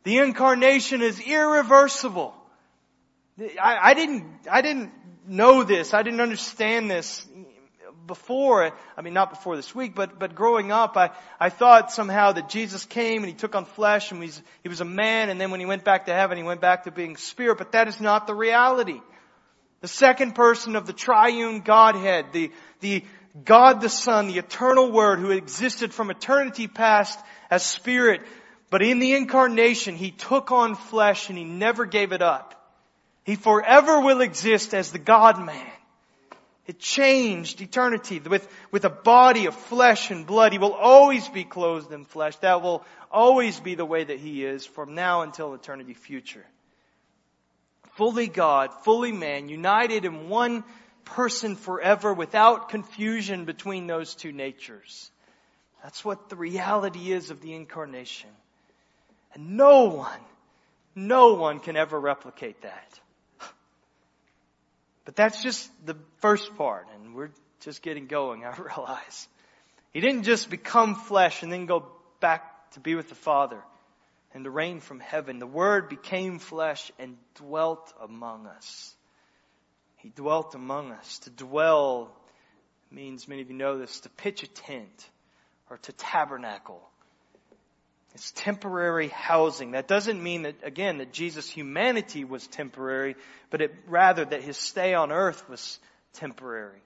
The 0.04 0.18
incarnation 0.18 1.02
is 1.04 1.20
irreversible. 1.20 2.34
I, 3.40 3.78
I, 3.92 3.94
didn't, 3.94 4.26
I 4.52 4.62
didn't 4.62 4.92
know 5.28 5.64
this. 5.64 5.94
I 5.94 6.02
didn't 6.02 6.22
understand 6.22 6.90
this 6.90 7.26
before, 8.08 8.72
I 8.98 9.02
mean 9.04 9.14
not 9.14 9.30
before 9.30 9.56
this 9.56 9.76
week, 9.76 9.94
but, 9.94 10.18
but 10.18 10.34
growing 10.34 10.72
up, 10.72 10.98
I, 10.98 11.12
I 11.40 11.50
thought 11.50 11.92
somehow 11.92 12.32
that 12.32 12.50
Jesus 12.50 12.84
came 12.84 13.22
and 13.22 13.28
He 13.28 13.36
took 13.36 13.54
on 13.54 13.66
flesh 13.66 14.12
and 14.12 14.24
he's, 14.24 14.42
He 14.64 14.70
was 14.70 14.82
a 14.82 14.86
man 14.86 15.30
and 15.30 15.40
then 15.40 15.52
when 15.52 15.60
He 15.60 15.68
went 15.68 15.84
back 15.84 16.08
to 16.08 16.14
heaven, 16.14 16.36
He 16.36 16.44
went 16.44 16.60
back 16.60 16.86
to 16.86 16.92
being 16.92 17.16
spirit, 17.18 17.60
but 17.60 17.74
that 17.74 17.88
is 17.88 18.02
not 18.02 18.26
the 18.26 18.34
reality. 18.34 19.00
The 19.82 19.88
second 19.88 20.34
person 20.34 20.76
of 20.76 20.88
the 20.88 20.94
triune 20.94 21.62
Godhead, 21.62 22.34
the, 22.34 22.52
the 22.80 23.06
God 23.46 23.82
the 23.82 23.90
Son, 23.90 24.28
the 24.28 24.40
eternal 24.40 24.92
Word 24.92 25.20
who 25.20 25.32
existed 25.32 25.94
from 25.94 26.10
eternity 26.10 26.68
past 26.68 27.20
as 27.50 27.64
spirit, 27.64 28.22
but 28.70 28.82
in 28.82 29.00
the 29.00 29.14
incarnation, 29.14 29.96
He 29.96 30.12
took 30.12 30.52
on 30.52 30.76
flesh 30.76 31.30
and 31.30 31.38
He 31.38 31.44
never 31.44 31.86
gave 31.86 32.12
it 32.12 32.22
up. 32.22 32.56
He 33.24 33.36
forever 33.36 34.02
will 34.02 34.22
exist 34.22 34.74
as 34.74 34.92
the 34.92 35.00
God-man. 35.00 35.72
It 36.66 36.80
changed 36.80 37.62
eternity 37.62 38.20
with, 38.20 38.48
with 38.72 38.86
a 38.86 38.92
body 38.92 39.48
of 39.48 39.56
flesh 39.56 40.12
and 40.12 40.28
blood. 40.28 40.52
He 40.52 40.60
will 40.60 40.74
always 40.74 41.28
be 41.28 41.44
clothed 41.44 41.92
in 41.92 42.06
flesh. 42.06 42.36
That 42.38 42.62
will 42.62 42.86
always 43.12 43.60
be 43.60 43.74
the 43.74 43.86
way 43.86 44.04
that 44.04 44.20
He 44.20 44.46
is 44.46 44.68
from 44.68 44.94
now 44.94 45.22
until 45.24 45.56
eternity 45.56 45.96
future. 45.96 46.46
Fully 47.94 48.28
God, 48.28 48.72
fully 48.84 49.12
man, 49.12 49.50
united 49.50 50.06
in 50.06 50.30
one 50.30 50.64
person 51.16 51.56
forever 51.56 52.14
without 52.14 52.70
confusion 52.70 53.46
between 53.46 53.88
those 53.88 54.16
two 54.16 54.32
natures. 54.32 55.12
That's 55.84 56.04
what 56.04 56.30
the 56.30 56.36
reality 56.36 57.12
is 57.12 57.30
of 57.30 57.42
the 57.42 57.54
incarnation. 57.54 58.30
And 59.34 59.58
no 59.58 59.86
one, 59.86 60.20
no 60.96 61.34
one 61.36 61.60
can 61.60 61.76
ever 61.76 62.00
replicate 62.00 62.62
that. 62.62 63.00
But 65.06 65.16
that's 65.16 65.42
just 65.42 65.70
the 65.86 65.96
first 66.20 66.56
part, 66.56 66.88
and 66.94 67.16
we're 67.16 67.32
just 67.62 67.82
getting 67.82 68.06
going, 68.06 68.46
I 68.46 68.56
realize. 68.58 69.28
He 69.94 70.02
didn't 70.02 70.24
just 70.24 70.50
become 70.50 70.96
flesh 70.96 71.42
and 71.42 71.52
then 71.52 71.66
go 71.66 71.86
back 72.20 72.72
to 72.72 72.80
be 72.80 72.96
with 72.96 73.10
the 73.10 73.16
Father 73.16 73.60
and 74.34 74.44
to 74.44 74.52
reign 74.52 74.80
from 74.80 75.00
heaven. 75.00 75.40
The 75.40 75.48
Word 75.48 75.90
became 75.90 76.38
flesh 76.38 76.92
and 77.00 77.18
dwelt 77.36 77.92
among 78.02 78.46
us. 78.46 78.94
He 80.00 80.10
dwelt 80.10 80.56
among 80.56 80.92
us. 80.92 81.20
To 81.20 81.30
dwell 81.30 82.12
means, 82.92 83.28
many 83.28 83.42
of 83.42 83.50
you 83.50 83.56
know 83.56 83.78
this, 83.78 84.00
to 84.02 84.10
pitch 84.10 84.44
a 84.44 84.48
tent 84.48 85.10
or 85.70 85.78
to 85.78 85.92
tabernacle. 85.94 86.82
It's 88.16 88.32
temporary 88.32 89.10
housing. 89.10 89.72
That 89.72 89.88
doesn't 89.88 90.22
mean 90.22 90.44
that, 90.44 90.56
again, 90.64 90.98
that 90.98 91.14
Jesus' 91.14 91.50
humanity 91.50 92.24
was 92.24 92.48
temporary, 92.48 93.16
but 93.52 93.62
it, 93.62 93.76
rather 93.88 94.26
that 94.26 94.42
his 94.42 94.58
stay 94.58 94.94
on 94.94 95.12
earth 95.12 95.48
was 95.48 95.80
temporary. 96.14 96.82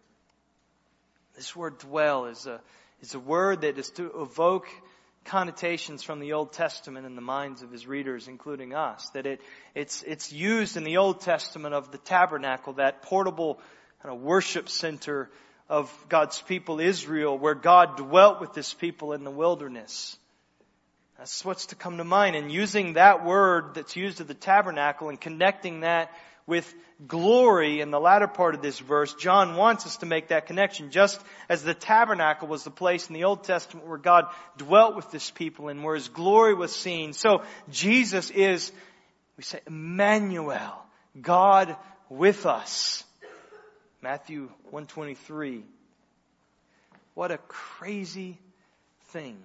This 1.35 1.55
word 1.55 1.77
dwell 1.79 2.25
is 2.25 2.45
a, 2.45 2.59
is 3.01 3.15
a 3.15 3.19
word 3.19 3.61
that 3.61 3.77
is 3.77 3.89
to 3.91 4.21
evoke 4.21 4.67
connotations 5.25 6.03
from 6.03 6.19
the 6.19 6.33
Old 6.33 6.53
Testament 6.53 7.05
in 7.05 7.15
the 7.15 7.21
minds 7.21 7.61
of 7.61 7.71
his 7.71 7.87
readers, 7.87 8.27
including 8.27 8.73
us. 8.73 9.09
That 9.09 9.25
it, 9.25 9.41
it's, 9.75 10.03
it's 10.03 10.31
used 10.31 10.77
in 10.77 10.83
the 10.83 10.97
Old 10.97 11.21
Testament 11.21 11.73
of 11.73 11.91
the 11.91 11.97
tabernacle, 11.97 12.73
that 12.73 13.01
portable 13.01 13.59
kind 14.01 14.15
of 14.15 14.21
worship 14.21 14.69
center 14.69 15.29
of 15.69 15.91
God's 16.09 16.41
people 16.41 16.79
Israel, 16.79 17.37
where 17.37 17.55
God 17.55 17.97
dwelt 17.97 18.41
with 18.41 18.53
his 18.53 18.73
people 18.73 19.13
in 19.13 19.23
the 19.23 19.31
wilderness. 19.31 20.17
That's 21.17 21.45
what's 21.45 21.67
to 21.67 21.75
come 21.75 21.97
to 21.97 22.03
mind. 22.03 22.35
And 22.35 22.51
using 22.51 22.93
that 22.93 23.23
word 23.25 23.75
that's 23.75 23.95
used 23.95 24.19
of 24.19 24.27
the 24.27 24.33
tabernacle 24.33 25.09
and 25.09 25.19
connecting 25.19 25.81
that 25.81 26.11
with 26.45 26.73
glory 27.07 27.81
in 27.81 27.91
the 27.91 27.99
latter 27.99 28.27
part 28.27 28.55
of 28.55 28.61
this 28.61 28.79
verse, 28.79 29.13
John 29.13 29.55
wants 29.55 29.85
us 29.85 29.97
to 29.97 30.05
make 30.05 30.29
that 30.29 30.47
connection. 30.47 30.91
Just 30.91 31.21
as 31.49 31.63
the 31.63 31.73
tabernacle 31.73 32.47
was 32.47 32.63
the 32.63 32.71
place 32.71 33.07
in 33.07 33.13
the 33.13 33.23
Old 33.23 33.43
Testament 33.43 33.87
where 33.87 33.97
God 33.97 34.25
dwelt 34.57 34.95
with 34.95 35.11
this 35.11 35.31
people 35.31 35.69
and 35.69 35.83
where 35.83 35.95
His 35.95 36.09
glory 36.09 36.53
was 36.53 36.75
seen. 36.75 37.13
So 37.13 37.43
Jesus 37.69 38.29
is, 38.29 38.71
we 39.37 39.43
say, 39.43 39.59
Emmanuel, 39.67 40.85
God 41.19 41.75
with 42.09 42.45
us. 42.45 43.03
Matthew 44.01 44.49
123. 44.71 45.63
What 47.13 47.31
a 47.31 47.37
crazy 47.37 48.37
thing. 49.09 49.37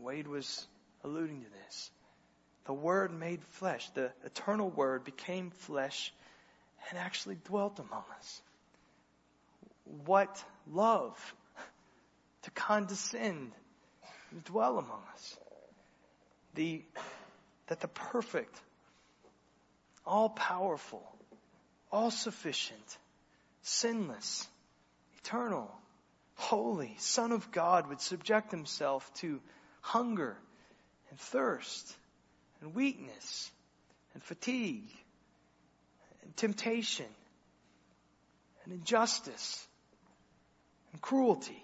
Wade 0.00 0.26
was 0.26 0.66
alluding 1.04 1.42
to 1.42 1.50
this. 1.66 1.90
The 2.64 2.72
Word 2.72 3.12
made 3.12 3.42
flesh. 3.50 3.90
The 3.90 4.10
eternal 4.24 4.70
Word 4.70 5.04
became 5.04 5.50
flesh 5.50 6.12
and 6.88 6.98
actually 6.98 7.36
dwelt 7.44 7.78
among 7.78 8.04
us. 8.18 8.42
What 10.04 10.42
love 10.70 11.34
to 12.42 12.50
condescend 12.52 13.52
and 14.30 14.44
dwell 14.44 14.78
among 14.78 15.02
us. 15.12 15.38
The, 16.54 16.82
that 17.68 17.80
the 17.80 17.88
perfect, 17.88 18.54
all 20.06 20.30
powerful, 20.30 21.02
all 21.92 22.10
sufficient, 22.10 22.98
sinless, 23.62 24.48
eternal, 25.18 25.70
holy 26.36 26.94
Son 26.98 27.32
of 27.32 27.50
God 27.50 27.88
would 27.88 28.00
subject 28.00 28.50
himself 28.50 29.12
to 29.14 29.40
hunger 29.80 30.36
and 31.10 31.18
thirst 31.18 31.94
and 32.60 32.74
weakness 32.74 33.50
and 34.14 34.22
fatigue 34.22 34.88
temptation 36.36 37.06
and 38.64 38.72
injustice 38.72 39.66
and 40.92 41.00
cruelty 41.00 41.62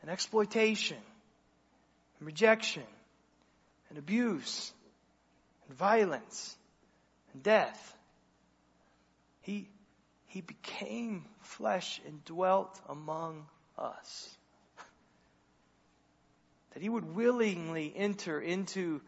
and 0.00 0.10
exploitation 0.10 0.98
and 2.18 2.26
rejection 2.26 2.82
and 3.88 3.98
abuse 3.98 4.72
and 5.68 5.76
violence 5.76 6.56
and 7.32 7.42
death. 7.42 7.96
He, 9.42 9.68
he 10.26 10.40
became 10.40 11.24
flesh 11.40 12.00
and 12.06 12.24
dwelt 12.24 12.80
among 12.88 13.46
us 13.78 14.36
that 16.74 16.82
he 16.82 16.88
would 16.88 17.14
willingly 17.14 17.92
enter 17.94 18.40
into 18.40 19.00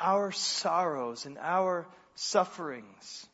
our 0.00 0.32
sorrows 0.32 1.24
and 1.24 1.38
our 1.38 1.86
sufferings 2.14 3.26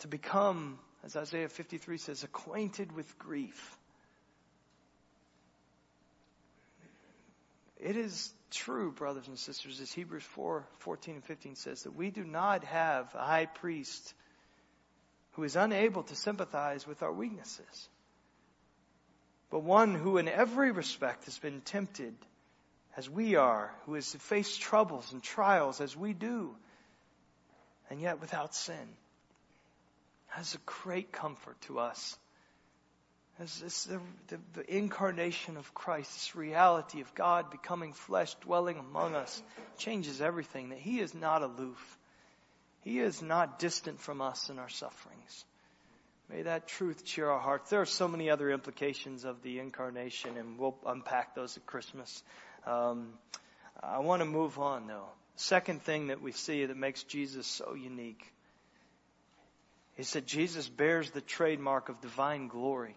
to 0.00 0.08
become, 0.08 0.78
as 1.04 1.16
Isaiah 1.16 1.48
53 1.48 1.98
says, 1.98 2.24
acquainted 2.24 2.92
with 2.92 3.18
grief. 3.18 3.76
It 7.78 7.96
is 7.96 8.30
true, 8.50 8.92
brothers 8.92 9.28
and 9.28 9.38
sisters, 9.38 9.80
as 9.80 9.92
Hebrews 9.92 10.22
4 10.22 10.66
14 10.78 11.14
and 11.14 11.24
15 11.24 11.56
says, 11.56 11.82
that 11.84 11.94
we 11.94 12.10
do 12.10 12.24
not 12.24 12.64
have 12.64 13.14
a 13.14 13.24
high 13.24 13.46
priest 13.46 14.14
who 15.32 15.44
is 15.44 15.56
unable 15.56 16.02
to 16.02 16.16
sympathize 16.16 16.86
with 16.86 17.02
our 17.02 17.12
weaknesses, 17.12 17.88
but 19.50 19.62
one 19.62 19.94
who 19.94 20.18
in 20.18 20.28
every 20.28 20.72
respect 20.72 21.24
has 21.24 21.38
been 21.38 21.60
tempted 21.60 22.14
as 22.96 23.08
we 23.08 23.36
are, 23.36 23.72
who 23.86 23.94
has 23.94 24.12
faced 24.14 24.60
troubles 24.60 25.12
and 25.12 25.22
trials 25.22 25.80
as 25.80 25.96
we 25.96 26.12
do, 26.12 26.54
and 27.88 28.00
yet 28.00 28.20
without 28.20 28.54
sin. 28.54 28.88
Has 30.30 30.54
a 30.54 30.58
great 30.64 31.12
comfort 31.12 31.60
to 31.62 31.78
us. 31.78 32.16
As 33.40 33.84
the, 33.84 34.00
the, 34.28 34.38
the 34.52 34.76
incarnation 34.76 35.56
of 35.56 35.72
Christ, 35.72 36.12
this 36.12 36.36
reality 36.36 37.00
of 37.00 37.14
God 37.14 37.50
becoming 37.50 37.94
flesh, 37.94 38.34
dwelling 38.42 38.78
among 38.78 39.14
us, 39.14 39.42
changes 39.78 40.20
everything. 40.20 40.68
That 40.68 40.78
He 40.78 41.00
is 41.00 41.14
not 41.14 41.42
aloof. 41.42 41.98
He 42.82 43.00
is 43.00 43.22
not 43.22 43.58
distant 43.58 43.98
from 43.98 44.20
us 44.20 44.50
in 44.50 44.58
our 44.58 44.68
sufferings. 44.68 45.44
May 46.28 46.42
that 46.42 46.68
truth 46.68 47.04
cheer 47.04 47.28
our 47.28 47.40
hearts. 47.40 47.70
There 47.70 47.80
are 47.80 47.86
so 47.86 48.06
many 48.06 48.30
other 48.30 48.50
implications 48.50 49.24
of 49.24 49.42
the 49.42 49.58
incarnation, 49.58 50.36
and 50.36 50.58
we'll 50.58 50.76
unpack 50.86 51.34
those 51.34 51.56
at 51.56 51.66
Christmas. 51.66 52.22
Um, 52.66 53.14
I 53.82 53.98
want 53.98 54.20
to 54.20 54.26
move 54.26 54.58
on 54.58 54.86
though. 54.86 55.08
Second 55.36 55.82
thing 55.82 56.08
that 56.08 56.20
we 56.20 56.32
see 56.32 56.66
that 56.66 56.76
makes 56.76 57.02
Jesus 57.02 57.46
so 57.46 57.74
unique 57.74 58.32
is 60.00 60.14
that 60.14 60.26
Jesus 60.26 60.66
bears 60.66 61.10
the 61.10 61.20
trademark 61.20 61.90
of 61.90 62.00
divine 62.00 62.48
glory. 62.48 62.96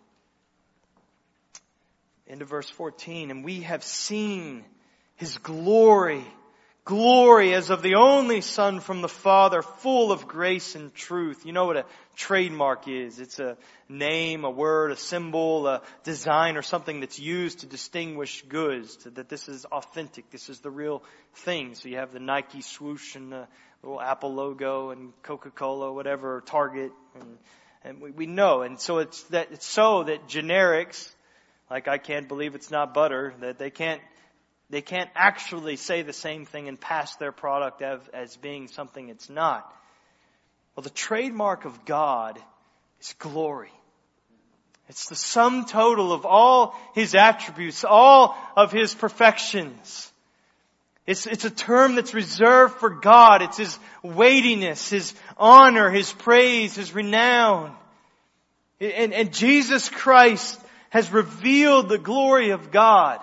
Into 2.26 2.46
verse 2.46 2.70
14, 2.70 3.30
and 3.30 3.44
we 3.44 3.60
have 3.62 3.84
seen 3.84 4.64
his 5.18 5.38
glory 5.38 6.26
glory 6.86 7.54
as 7.54 7.70
of 7.70 7.82
the 7.82 7.96
only 7.96 8.42
Son 8.42 8.80
from 8.80 9.02
the 9.02 9.08
Father, 9.08 9.62
full 9.62 10.12
of 10.12 10.28
grace 10.28 10.76
and 10.76 10.94
truth. 10.94 11.46
You 11.46 11.54
know 11.54 11.66
what 11.66 11.78
a 11.78 11.86
trademark 12.16 12.88
is. 12.88 13.20
It's 13.20 13.40
a 13.40 13.58
name, 13.88 14.44
a 14.44 14.50
word, 14.50 14.92
a 14.92 14.98
symbol, 14.98 15.68
a 15.68 15.82
design, 16.04 16.58
or 16.58 16.62
something 16.62 17.00
that's 17.00 17.20
used 17.20 17.60
to 17.60 17.68
distinguish 17.68 18.44
goods, 18.50 18.98
that 19.06 19.30
this 19.30 19.48
is 19.48 19.66
authentic, 19.66 20.30
this 20.30 20.50
is 20.50 20.60
the 20.60 20.72
real 20.72 21.04
thing. 21.36 21.76
So 21.76 21.88
you 21.88 21.98
have 21.98 22.12
the 22.12 22.20
Nike 22.20 22.62
swoosh 22.62 23.16
and 23.16 23.32
the 23.32 23.48
little 23.84 24.02
Apple 24.02 24.34
logo 24.34 24.92
and 24.92 25.12
Coca-Cola, 25.24 25.94
whatever, 25.94 26.42
Target, 26.46 26.92
and 27.20 27.38
And 27.86 28.02
we, 28.02 28.12
we 28.12 28.26
know. 28.26 28.62
And 28.62 28.80
so 28.80 29.00
it's 29.00 29.24
that, 29.24 29.50
it's 29.52 29.66
so 29.66 30.04
that 30.04 30.28
generics, 30.28 31.12
like 31.70 31.88
I 31.88 31.98
can't 31.98 32.30
believe 32.30 32.56
it's 32.56 32.72
not 32.72 32.94
butter, 32.94 33.34
that 33.42 33.60
they 33.60 33.70
can't, 33.70 34.02
they 34.70 34.82
can't 34.82 35.10
actually 35.16 35.76
say 35.76 36.02
the 36.02 36.14
same 36.14 36.46
thing 36.46 36.70
and 36.70 36.80
pass 36.80 37.16
their 37.18 37.34
product 37.34 37.82
as, 37.82 38.00
as 38.14 38.38
being 38.38 38.70
something 38.70 39.10
it's 39.10 39.30
not. 39.30 39.70
Well, 40.76 40.84
the 40.84 40.90
trademark 40.90 41.66
of 41.66 41.84
God 41.84 42.40
is 43.02 43.14
glory. 43.20 43.72
It's 44.88 45.10
the 45.10 45.16
sum 45.16 45.66
total 45.66 46.14
of 46.14 46.26
all 46.26 46.80
His 46.96 47.16
attributes, 47.16 47.84
all 47.84 48.38
of 48.56 48.72
His 48.72 48.96
perfections. 48.96 50.13
It's, 51.06 51.28
it's 51.28 51.46
a 51.46 51.50
term 51.50 51.96
that's 51.96 52.14
reserved 52.14 52.76
for 52.76 52.90
God. 52.90 53.42
It's 53.42 53.58
His 53.58 53.78
weightiness, 54.02 54.90
His 54.90 55.14
honor, 55.38 55.90
His 55.90 56.12
praise, 56.14 56.76
His 56.76 56.94
renown. 56.94 57.76
And, 58.80 59.14
and 59.14 59.34
Jesus 59.34 59.90
Christ 59.90 60.60
has 60.90 61.12
revealed 61.12 61.90
the 61.90 61.98
glory 61.98 62.52
of 62.52 62.72
God. 62.72 63.20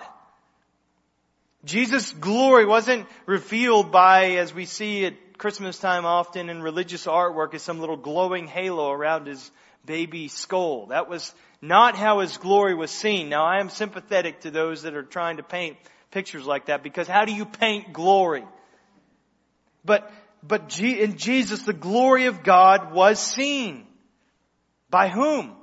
Jesus' 1.63 2.11
glory 2.11 2.65
wasn't 2.65 3.07
revealed 3.25 3.91
by, 3.91 4.31
as 4.37 4.53
we 4.53 4.65
see 4.65 5.05
at 5.05 5.37
Christmas 5.37 5.77
time 5.77 6.05
often 6.05 6.49
in 6.49 6.61
religious 6.61 7.05
artwork, 7.05 7.53
as 7.53 7.61
some 7.61 7.79
little 7.79 7.97
glowing 7.97 8.47
halo 8.47 8.91
around 8.91 9.27
his 9.27 9.51
baby 9.85 10.27
skull. 10.27 10.87
That 10.87 11.09
was 11.09 11.33
not 11.61 11.95
how 11.95 12.19
his 12.19 12.37
glory 12.37 12.73
was 12.73 12.91
seen. 12.91 13.29
Now 13.29 13.45
I 13.45 13.59
am 13.59 13.69
sympathetic 13.69 14.41
to 14.41 14.51
those 14.51 14.83
that 14.83 14.95
are 14.95 15.03
trying 15.03 15.37
to 15.37 15.43
paint 15.43 15.77
pictures 16.11 16.45
like 16.45 16.67
that 16.67 16.83
because 16.83 17.07
how 17.07 17.25
do 17.25 17.33
you 17.33 17.45
paint 17.45 17.93
glory? 17.93 18.45
But, 19.83 20.11
but 20.43 20.79
in 20.79 21.17
Jesus, 21.17 21.63
the 21.63 21.73
glory 21.73 22.25
of 22.27 22.43
God 22.43 22.93
was 22.93 23.19
seen. 23.19 23.87
By 24.89 25.07
whom? 25.07 25.55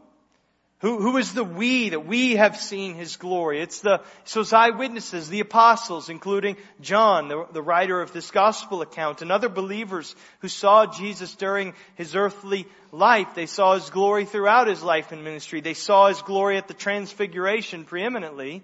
Who, 0.80 1.00
who 1.00 1.16
is 1.16 1.34
the 1.34 1.42
we 1.42 1.88
that 1.88 2.06
we 2.06 2.36
have 2.36 2.56
seen 2.56 2.94
His 2.94 3.16
glory? 3.16 3.60
It's 3.60 3.80
the, 3.80 4.00
so 4.24 4.42
it's 4.42 4.52
eyewitnesses, 4.52 5.28
the 5.28 5.40
apostles, 5.40 6.08
including 6.08 6.56
John, 6.80 7.26
the, 7.26 7.46
the 7.52 7.62
writer 7.62 8.00
of 8.00 8.12
this 8.12 8.30
gospel 8.30 8.80
account, 8.80 9.20
and 9.20 9.32
other 9.32 9.48
believers 9.48 10.14
who 10.38 10.46
saw 10.46 10.86
Jesus 10.86 11.34
during 11.34 11.74
His 11.96 12.14
earthly 12.14 12.66
life. 12.92 13.26
They 13.34 13.46
saw 13.46 13.74
His 13.74 13.90
glory 13.90 14.24
throughout 14.24 14.68
His 14.68 14.80
life 14.80 15.10
and 15.10 15.24
ministry. 15.24 15.60
They 15.60 15.74
saw 15.74 16.08
His 16.08 16.22
glory 16.22 16.58
at 16.58 16.68
the 16.68 16.74
transfiguration 16.74 17.84
preeminently. 17.84 18.62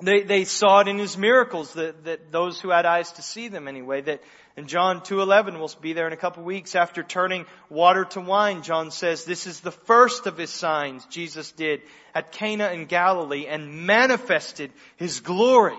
They, 0.00 0.22
they 0.22 0.44
saw 0.44 0.80
it 0.80 0.88
in 0.88 0.98
His 0.98 1.18
miracles, 1.18 1.74
that, 1.74 2.04
that 2.04 2.32
those 2.32 2.60
who 2.60 2.70
had 2.70 2.86
eyes 2.86 3.12
to 3.12 3.22
see 3.22 3.48
them 3.48 3.68
anyway, 3.68 4.00
that 4.02 4.22
in 4.56 4.66
John 4.66 5.00
2.11, 5.00 5.58
we'll 5.58 5.70
be 5.80 5.94
there 5.94 6.06
in 6.06 6.12
a 6.12 6.16
couple 6.16 6.42
of 6.42 6.46
weeks, 6.46 6.74
after 6.74 7.02
turning 7.02 7.46
water 7.70 8.04
to 8.06 8.20
wine, 8.20 8.62
John 8.62 8.90
says, 8.90 9.24
this 9.24 9.46
is 9.46 9.60
the 9.60 9.70
first 9.70 10.26
of 10.26 10.36
his 10.36 10.50
signs 10.50 11.06
Jesus 11.06 11.52
did 11.52 11.80
at 12.14 12.32
Cana 12.32 12.68
in 12.68 12.84
Galilee 12.84 13.46
and 13.46 13.86
manifested 13.86 14.70
his 14.96 15.20
glory. 15.20 15.78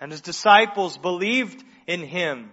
And 0.00 0.10
his 0.10 0.22
disciples 0.22 0.96
believed 0.96 1.62
in 1.86 2.00
him. 2.00 2.50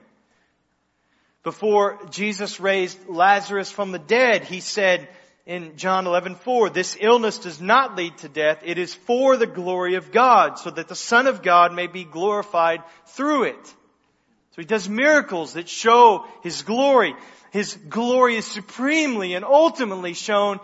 Before 1.43 1.98
Jesus 2.09 2.59
raised 2.59 3.07
Lazarus 3.07 3.71
from 3.71 3.93
the 3.93 4.00
dead, 4.00 4.43
he 4.43 4.59
said 4.59 5.07
in 5.46 5.77
John 5.77 6.05
11:4, 6.05 6.69
this 6.69 6.98
illness 7.00 7.39
does 7.39 7.60
not 7.60 7.96
lead 7.96 8.17
to 8.19 8.29
death, 8.29 8.62
it 8.63 8.77
is 8.77 8.93
for 8.93 9.38
the 9.38 9.48
glory 9.48 9.96
of 9.96 10.12
God, 10.12 10.60
so 10.60 10.69
that 10.69 10.88
the 10.88 10.96
Son 10.96 11.27
of 11.27 11.41
God 11.41 11.74
may 11.74 11.88
be 11.88 12.03
glorified 12.03 12.84
through 13.08 13.43
it. 13.43 13.65
So 13.65 14.62
he 14.62 14.65
does 14.65 14.89
miracles 14.89 15.53
that 15.53 15.69
show 15.69 16.25
his 16.43 16.62
glory. 16.63 17.15
His 17.51 17.75
glory 17.75 18.36
is 18.36 18.46
supremely 18.46 19.34
and 19.34 19.46
ultimately 19.46 20.13
shown 20.13 20.60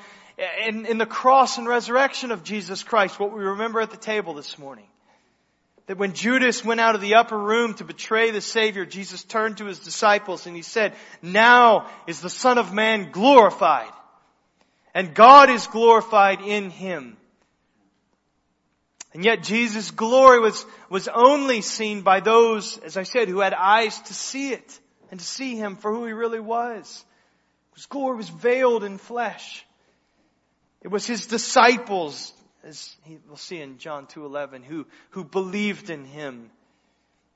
in, 0.68 0.86
in 0.86 0.98
the 0.98 1.06
cross 1.06 1.58
and 1.58 1.68
resurrection 1.68 2.32
of 2.32 2.44
Jesus 2.44 2.84
Christ, 2.84 3.20
what 3.20 3.32
we 3.32 3.44
remember 3.44 3.80
at 3.80 3.92
the 3.92 3.98
table 3.98 4.34
this 4.34 4.60
morning. 4.60 4.86
That 5.88 5.98
when 5.98 6.14
Judas 6.14 6.66
went 6.66 6.82
out 6.82 6.96
of 6.96 7.02
the 7.02 7.16
upper 7.16 7.38
room 7.38 7.76
to 7.76 7.84
betray 7.84 8.32
the 8.32 8.42
Savior, 8.42 8.86
Jesus 8.86 9.24
turned 9.24 9.58
to 9.58 9.66
his 9.66 9.80
disciples 9.80 10.48
and 10.48 10.56
he 10.56 10.62
said, 10.62 10.96
now 11.22 11.88
is 12.08 12.22
the 12.22 12.30
Son 12.30 12.58
of 12.58 12.74
Man 12.74 13.12
glorified. 13.12 13.92
And 14.96 15.14
God 15.14 15.52
is 15.52 15.68
glorified 15.68 16.42
in 16.42 16.72
him. 16.72 17.18
And 19.14 19.24
yet 19.24 19.44
Jesus' 19.44 19.92
glory 19.92 20.40
was, 20.40 20.66
was 20.90 21.08
only 21.08 21.62
seen 21.62 22.02
by 22.02 22.22
those, 22.22 22.78
as 22.80 22.98
I 22.98 23.04
said, 23.04 23.28
who 23.28 23.40
had 23.40 23.54
eyes 23.54 24.00
to 24.04 24.14
see 24.14 24.52
it 24.52 24.80
and 25.12 25.20
to 25.20 25.26
see 25.26 25.56
Him 25.56 25.78
for 25.78 25.94
who 25.94 26.06
He 26.06 26.12
really 26.12 26.42
was. 26.42 27.06
His 27.76 27.86
glory 27.86 28.18
was 28.18 28.28
veiled 28.28 28.84
in 28.84 28.98
flesh. 28.98 29.66
It 30.82 30.90
was 30.90 31.06
His 31.06 31.28
disciples, 31.28 32.34
as 32.64 32.96
we'll 33.28 33.38
see 33.38 33.62
in 33.62 33.78
John 33.78 34.08
2.11, 34.08 34.64
who, 34.66 34.86
who 35.12 35.24
believed 35.24 35.90
in 35.90 36.04
Him. 36.04 36.52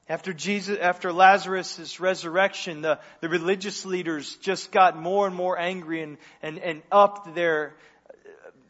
After 0.09 0.33
Jesus, 0.33 0.79
after 0.81 1.13
Lazarus' 1.13 1.99
resurrection, 1.99 2.81
the, 2.81 2.99
the 3.21 3.29
religious 3.29 3.85
leaders 3.85 4.35
just 4.37 4.71
got 4.71 4.97
more 4.97 5.27
and 5.27 5.35
more 5.35 5.57
angry 5.57 6.01
and, 6.01 6.17
and, 6.41 6.57
and 6.57 6.81
upped 6.91 7.35
their, 7.35 7.75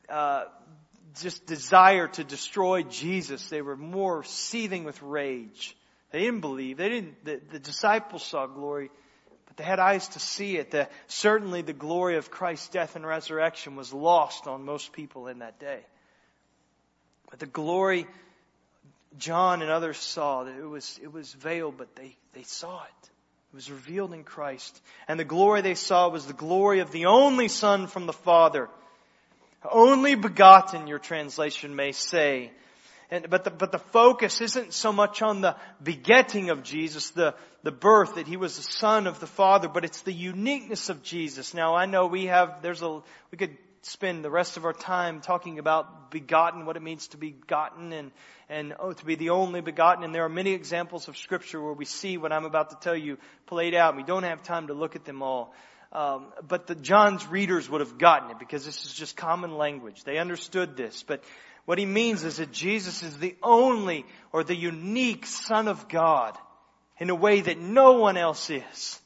uh, 0.09 0.43
just 1.21 1.45
desire 1.45 2.09
to 2.09 2.25
destroy 2.25 2.83
Jesus. 2.83 3.47
They 3.47 3.61
were 3.61 3.77
more 3.77 4.25
seething 4.25 4.83
with 4.83 5.01
rage. 5.01 5.77
They 6.11 6.19
didn't 6.19 6.41
believe. 6.41 6.75
They 6.75 6.89
didn't, 6.89 7.23
the, 7.23 7.39
the 7.53 7.59
disciples 7.59 8.25
saw 8.25 8.45
glory, 8.45 8.91
but 9.47 9.55
they 9.55 9.63
had 9.63 9.79
eyes 9.79 10.09
to 10.09 10.19
see 10.19 10.57
it. 10.57 10.71
The, 10.71 10.89
certainly 11.07 11.61
the 11.61 11.71
glory 11.71 12.17
of 12.17 12.29
Christ's 12.29 12.67
death 12.67 12.97
and 12.97 13.07
resurrection 13.07 13.77
was 13.77 13.93
lost 13.93 14.45
on 14.45 14.65
most 14.65 14.91
people 14.91 15.27
in 15.27 15.39
that 15.39 15.57
day. 15.57 15.79
But 17.29 17.39
the 17.39 17.45
glory 17.45 18.07
John 19.17 19.61
and 19.61 19.71
others 19.71 19.97
saw, 19.97 20.43
that 20.43 20.57
it 20.57 20.67
was, 20.67 20.99
it 21.01 21.11
was 21.11 21.33
veiled, 21.33 21.77
but 21.77 21.95
they, 21.95 22.15
they 22.33 22.43
saw 22.43 22.83
it. 22.83 23.09
It 23.51 23.55
was 23.55 23.71
revealed 23.71 24.13
in 24.13 24.23
Christ. 24.23 24.79
And 25.07 25.19
the 25.19 25.25
glory 25.25 25.61
they 25.61 25.75
saw 25.75 26.09
was 26.09 26.25
the 26.25 26.33
glory 26.33 26.79
of 26.79 26.91
the 26.91 27.07
only 27.07 27.47
Son 27.47 27.87
from 27.87 28.05
the 28.05 28.13
Father 28.13 28.69
only 29.69 30.15
begotten, 30.15 30.87
your 30.87 30.99
translation 30.99 31.75
may 31.75 31.91
say. 31.91 32.51
And, 33.11 33.29
but 33.29 33.43
the, 33.43 33.49
but 33.49 33.71
the 33.71 33.79
focus 33.79 34.39
isn't 34.39 34.73
so 34.73 34.93
much 34.93 35.21
on 35.21 35.41
the 35.41 35.55
begetting 35.81 36.51
of 36.51 36.63
Jesus, 36.63 37.09
the, 37.09 37.33
the 37.63 37.71
birth, 37.71 38.15
that 38.15 38.27
he 38.27 38.37
was 38.37 38.55
the 38.55 38.63
son 38.63 39.07
of 39.07 39.19
the 39.19 39.27
Father, 39.27 39.67
but 39.67 39.83
it's 39.83 40.01
the 40.01 40.13
uniqueness 40.13 40.89
of 40.89 41.01
Jesus. 41.01 41.53
Now 41.53 41.75
I 41.75 41.87
know 41.87 42.05
we 42.05 42.27
have, 42.27 42.61
there's 42.61 42.83
a, 42.83 43.01
we 43.31 43.37
could 43.37 43.57
spend 43.81 44.23
the 44.23 44.29
rest 44.29 44.57
of 44.57 44.65
our 44.65 44.73
time 44.73 45.21
talking 45.21 45.59
about 45.59 46.11
begotten, 46.11 46.65
what 46.65 46.75
it 46.75 46.81
means 46.81 47.07
to 47.09 47.17
be 47.17 47.31
begotten 47.31 47.93
and, 47.93 48.11
and 48.49 48.73
oh, 48.79 48.93
to 48.93 49.05
be 49.05 49.15
the 49.15 49.29
only 49.29 49.61
begotten. 49.61 50.03
And 50.03 50.13
there 50.13 50.25
are 50.25 50.29
many 50.29 50.51
examples 50.51 51.07
of 51.07 51.17
scripture 51.17 51.61
where 51.61 51.73
we 51.73 51.85
see 51.85 52.17
what 52.17 52.31
I'm 52.31 52.45
about 52.45 52.71
to 52.71 52.77
tell 52.81 52.95
you 52.95 53.17
played 53.45 53.73
out. 53.73 53.95
We 53.95 54.03
don't 54.03 54.23
have 54.23 54.43
time 54.43 54.67
to 54.67 54.73
look 54.73 54.95
at 54.95 55.05
them 55.05 55.21
all. 55.21 55.53
Um, 55.91 56.27
but 56.47 56.67
the 56.67 56.75
John's 56.75 57.25
readers 57.27 57.69
would 57.69 57.81
have 57.81 57.97
gotten 57.97 58.29
it 58.31 58.39
because 58.39 58.63
this 58.63 58.85
is 58.85 58.93
just 58.93 59.17
common 59.17 59.57
language. 59.57 60.03
They 60.03 60.17
understood 60.19 60.77
this. 60.77 61.03
But 61.03 61.23
what 61.65 61.77
he 61.77 61.85
means 61.85 62.23
is 62.23 62.37
that 62.37 62.51
Jesus 62.51 63.01
is 63.01 63.17
the 63.17 63.35
only 63.41 64.05
or 64.31 64.43
the 64.43 64.55
unique 64.55 65.25
Son 65.25 65.67
of 65.67 65.87
God 65.87 66.37
in 66.99 67.09
a 67.09 67.15
way 67.15 67.41
that 67.41 67.57
no 67.57 67.93
one 67.93 68.17
else 68.17 68.49
is. 68.49 68.99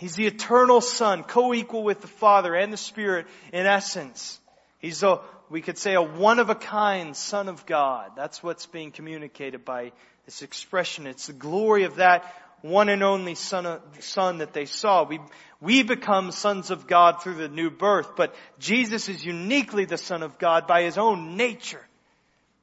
He's 0.00 0.14
the 0.14 0.26
eternal 0.26 0.80
Son, 0.80 1.24
co-equal 1.24 1.82
with 1.82 2.00
the 2.00 2.06
Father 2.06 2.54
and 2.54 2.72
the 2.72 2.78
Spirit 2.78 3.26
in 3.52 3.66
essence. 3.66 4.40
He's 4.78 5.02
a, 5.02 5.20
we 5.50 5.60
could 5.60 5.76
say 5.76 5.92
a 5.92 6.00
one-of-a-kind 6.00 7.14
Son 7.14 7.50
of 7.50 7.66
God. 7.66 8.12
That's 8.16 8.42
what's 8.42 8.64
being 8.64 8.92
communicated 8.92 9.62
by 9.62 9.92
this 10.24 10.40
expression. 10.40 11.06
It's 11.06 11.26
the 11.26 11.34
glory 11.34 11.84
of 11.84 11.96
that 11.96 12.34
one 12.62 12.88
and 12.88 13.02
only 13.02 13.34
son, 13.34 13.78
son 13.98 14.38
that 14.38 14.54
they 14.54 14.64
saw. 14.64 15.04
We, 15.04 15.20
we 15.60 15.82
become 15.82 16.32
sons 16.32 16.70
of 16.70 16.86
God 16.86 17.22
through 17.22 17.34
the 17.34 17.48
new 17.48 17.68
birth, 17.68 18.16
but 18.16 18.34
Jesus 18.58 19.10
is 19.10 19.22
uniquely 19.22 19.84
the 19.84 19.98
son 19.98 20.22
of 20.22 20.38
God 20.38 20.66
by 20.66 20.82
his 20.82 20.96
own 20.96 21.36
nature. 21.36 21.86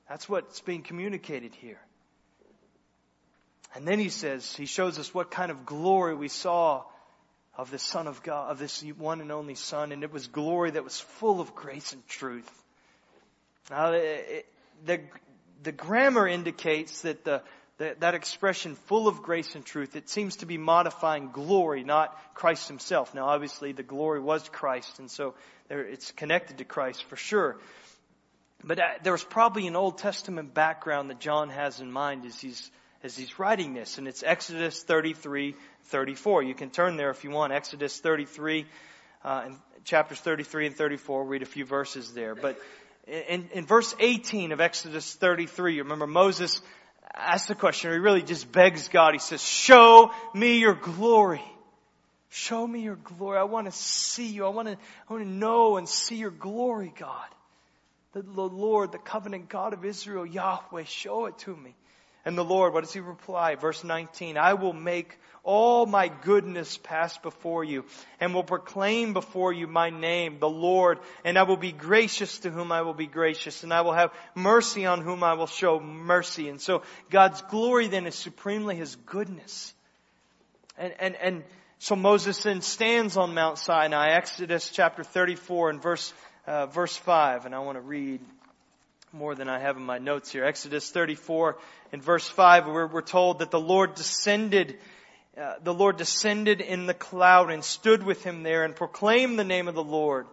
That's 0.09 0.27
what's 0.27 0.61
being 0.61 0.81
communicated 0.81 1.53
here. 1.53 1.79
And 3.75 3.87
then 3.87 3.99
he 3.99 4.09
says, 4.09 4.55
he 4.55 4.65
shows 4.65 4.97
us 4.97 5.13
what 5.13 5.29
kind 5.29 5.51
of 5.51 5.67
glory 5.67 6.15
we 6.15 6.29
saw 6.29 6.83
of 7.57 7.71
the 7.71 7.79
Son 7.79 8.07
of 8.07 8.21
God, 8.23 8.51
of 8.51 8.59
this 8.59 8.81
one 8.97 9.19
and 9.19 9.31
only 9.31 9.55
Son, 9.55 9.91
and 9.91 10.03
it 10.03 10.13
was 10.13 10.27
glory 10.27 10.71
that 10.71 10.83
was 10.83 10.99
full 10.99 11.41
of 11.41 11.55
grace 11.55 11.91
and 11.93 12.07
truth. 12.07 12.49
Now, 13.69 13.91
it, 13.93 14.45
the, 14.85 15.01
the 15.63 15.71
grammar 15.71 16.27
indicates 16.27 17.01
that 17.01 17.25
the, 17.25 17.41
that, 17.77 17.99
that 17.99 18.15
expression 18.15 18.75
full 18.75 19.07
of 19.07 19.21
grace 19.21 19.55
and 19.55 19.65
truth, 19.65 19.95
it 19.95 20.09
seems 20.09 20.37
to 20.37 20.45
be 20.45 20.57
modifying 20.57 21.31
glory, 21.31 21.83
not 21.83 22.17
Christ 22.33 22.67
himself. 22.67 23.13
Now 23.13 23.25
obviously 23.27 23.71
the 23.71 23.83
glory 23.83 24.19
was 24.19 24.47
Christ, 24.49 24.99
and 24.99 25.09
so 25.09 25.35
there, 25.67 25.81
it's 25.81 26.11
connected 26.11 26.57
to 26.59 26.65
Christ 26.65 27.03
for 27.05 27.15
sure. 27.15 27.57
But 28.63 28.79
uh, 28.79 28.83
there 29.03 29.11
was 29.11 29.23
probably 29.23 29.67
an 29.67 29.75
Old 29.75 29.99
Testament 29.99 30.53
background 30.53 31.11
that 31.11 31.19
John 31.19 31.49
has 31.49 31.79
in 31.79 31.91
mind 31.91 32.25
as 32.25 32.39
he's, 32.39 32.71
as 33.03 33.15
he's 33.15 33.39
writing 33.39 33.73
this, 33.73 33.97
and 33.97 34.07
it's 34.07 34.23
Exodus 34.23 34.83
33, 34.83 35.55
34. 35.85 36.43
You 36.43 36.55
can 36.55 36.69
turn 36.69 36.97
there 36.97 37.09
if 37.09 37.23
you 37.23 37.29
want, 37.29 37.53
Exodus 37.53 37.99
33, 37.99 38.65
uh, 39.23 39.43
and 39.45 39.55
chapters 39.83 40.19
33 40.19 40.67
and 40.67 40.75
34. 40.75 41.25
Read 41.25 41.41
a 41.41 41.45
few 41.45 41.65
verses 41.65 42.13
there. 42.13 42.35
But 42.35 42.59
in, 43.07 43.49
in 43.53 43.65
verse 43.65 43.95
18 43.99 44.51
of 44.51 44.61
Exodus 44.61 45.13
33, 45.15 45.75
you 45.75 45.83
remember 45.83 46.07
Moses 46.07 46.61
asks 47.13 47.47
the 47.47 47.55
question, 47.55 47.91
he 47.91 47.97
really 47.97 48.21
just 48.21 48.51
begs 48.51 48.87
God. 48.89 49.13
He 49.13 49.19
says, 49.19 49.41
show 49.41 50.11
me 50.33 50.59
your 50.59 50.75
glory. 50.75 51.41
Show 52.29 52.67
me 52.67 52.81
your 52.81 52.97
glory. 52.97 53.37
I 53.37 53.43
want 53.43 53.67
to 53.67 53.71
see 53.71 54.27
you. 54.27 54.45
I 54.45 54.49
want 54.49 54.67
to, 54.67 54.77
I 55.09 55.13
want 55.13 55.23
to 55.23 55.29
know 55.29 55.77
and 55.77 55.87
see 55.87 56.17
your 56.17 56.31
glory, 56.31 56.93
God. 56.99 57.27
The, 58.13 58.21
the 58.21 58.41
Lord, 58.41 58.91
the 58.91 58.97
covenant 58.97 59.49
God 59.49 59.73
of 59.73 59.85
Israel, 59.85 60.25
Yahweh, 60.25 60.83
show 60.83 61.25
it 61.27 61.37
to 61.39 61.55
me. 61.55 61.75
And 62.27 62.37
the 62.37 62.43
Lord, 62.43 62.73
what 62.73 62.83
does 62.83 62.91
he 62.91 62.99
reply? 62.99 63.55
Verse 63.55 63.85
19, 63.85 64.37
I 64.37 64.55
will 64.55 64.73
make 64.73 65.17
all 65.45 65.85
my 65.85 66.09
goodness 66.09 66.77
pass 66.77 67.17
before 67.19 67.63
you 67.63 67.85
and 68.19 68.33
will 68.33 68.43
proclaim 68.43 69.13
before 69.13 69.53
you 69.53 69.65
my 69.65 69.91
name, 69.91 70.39
the 70.39 70.49
Lord, 70.49 70.99
and 71.23 71.37
I 71.37 71.43
will 71.43 71.55
be 71.55 71.71
gracious 71.71 72.39
to 72.39 72.49
whom 72.49 72.69
I 72.69 72.81
will 72.81 72.93
be 72.93 73.07
gracious 73.07 73.63
and 73.63 73.73
I 73.73 73.79
will 73.79 73.93
have 73.93 74.11
mercy 74.35 74.85
on 74.85 74.99
whom 74.99 75.23
I 75.23 75.35
will 75.35 75.47
show 75.47 75.79
mercy. 75.79 76.49
And 76.49 76.59
so 76.59 76.81
God's 77.09 77.41
glory 77.43 77.87
then 77.87 78.05
is 78.05 78.15
supremely 78.15 78.75
his 78.75 78.97
goodness. 79.05 79.73
And, 80.77 80.93
and, 80.99 81.15
and 81.15 81.43
so 81.79 81.95
Moses 81.95 82.43
then 82.43 82.59
stands 82.59 83.15
on 83.15 83.35
Mount 83.35 83.57
Sinai, 83.57 84.09
Exodus 84.09 84.69
chapter 84.69 85.05
34 85.05 85.69
and 85.69 85.81
verse, 85.81 86.13
uh, 86.45 86.65
verse 86.65 86.97
5, 86.97 87.45
and 87.45 87.55
I 87.55 87.59
want 87.59 87.77
to 87.77 87.81
read 87.81 88.19
more 89.13 89.35
than 89.35 89.47
I 89.47 89.59
have 89.59 89.77
in 89.77 89.83
my 89.83 89.99
notes 89.99 90.31
here. 90.31 90.43
Exodus 90.43 90.89
34 90.91 91.57
and 91.93 92.03
verse 92.03 92.27
5, 92.27 92.67
we're, 92.67 92.87
we're 92.87 93.01
told 93.01 93.39
that 93.39 93.51
the 93.51 93.59
Lord 93.59 93.95
descended, 93.95 94.77
uh, 95.39 95.53
the 95.63 95.73
Lord 95.73 95.97
descended 95.97 96.59
in 96.59 96.87
the 96.87 96.93
cloud 96.93 97.49
and 97.49 97.63
stood 97.63 98.03
with 98.03 98.23
him 98.23 98.43
there 98.43 98.65
and 98.65 98.75
proclaimed 98.75 99.39
the 99.39 99.45
name 99.45 99.69
of 99.69 99.75
the 99.75 99.83
Lord 99.83 100.27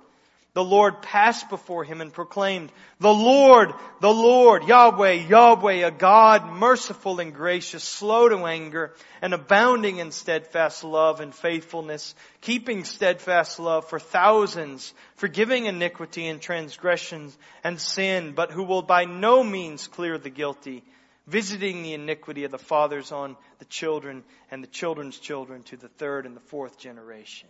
the 0.54 0.64
Lord 0.64 1.02
passed 1.02 1.50
before 1.50 1.82
him 1.82 2.00
and 2.00 2.12
proclaimed, 2.12 2.70
The 3.00 3.12
Lord, 3.12 3.74
the 4.00 4.12
Lord, 4.12 4.62
Yahweh, 4.62 5.26
Yahweh, 5.26 5.86
a 5.86 5.90
God 5.90 6.46
merciful 6.46 7.18
and 7.18 7.34
gracious, 7.34 7.82
slow 7.82 8.28
to 8.28 8.46
anger, 8.46 8.94
and 9.20 9.34
abounding 9.34 9.98
in 9.98 10.12
steadfast 10.12 10.84
love 10.84 11.20
and 11.20 11.34
faithfulness, 11.34 12.14
keeping 12.40 12.84
steadfast 12.84 13.58
love 13.58 13.88
for 13.88 13.98
thousands, 13.98 14.94
forgiving 15.16 15.66
iniquity 15.66 16.28
and 16.28 16.40
transgressions 16.40 17.36
and 17.64 17.80
sin, 17.80 18.32
but 18.32 18.52
who 18.52 18.62
will 18.62 18.82
by 18.82 19.06
no 19.06 19.42
means 19.42 19.88
clear 19.88 20.18
the 20.18 20.30
guilty, 20.30 20.84
visiting 21.26 21.82
the 21.82 21.94
iniquity 21.94 22.44
of 22.44 22.52
the 22.52 22.58
fathers 22.58 23.10
on 23.10 23.36
the 23.58 23.64
children 23.64 24.22
and 24.52 24.62
the 24.62 24.68
children's 24.68 25.18
children 25.18 25.64
to 25.64 25.76
the 25.76 25.88
third 25.88 26.26
and 26.26 26.36
the 26.36 26.40
fourth 26.40 26.78
generation. 26.78 27.48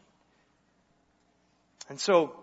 And 1.91 2.01
so, 2.01 2.35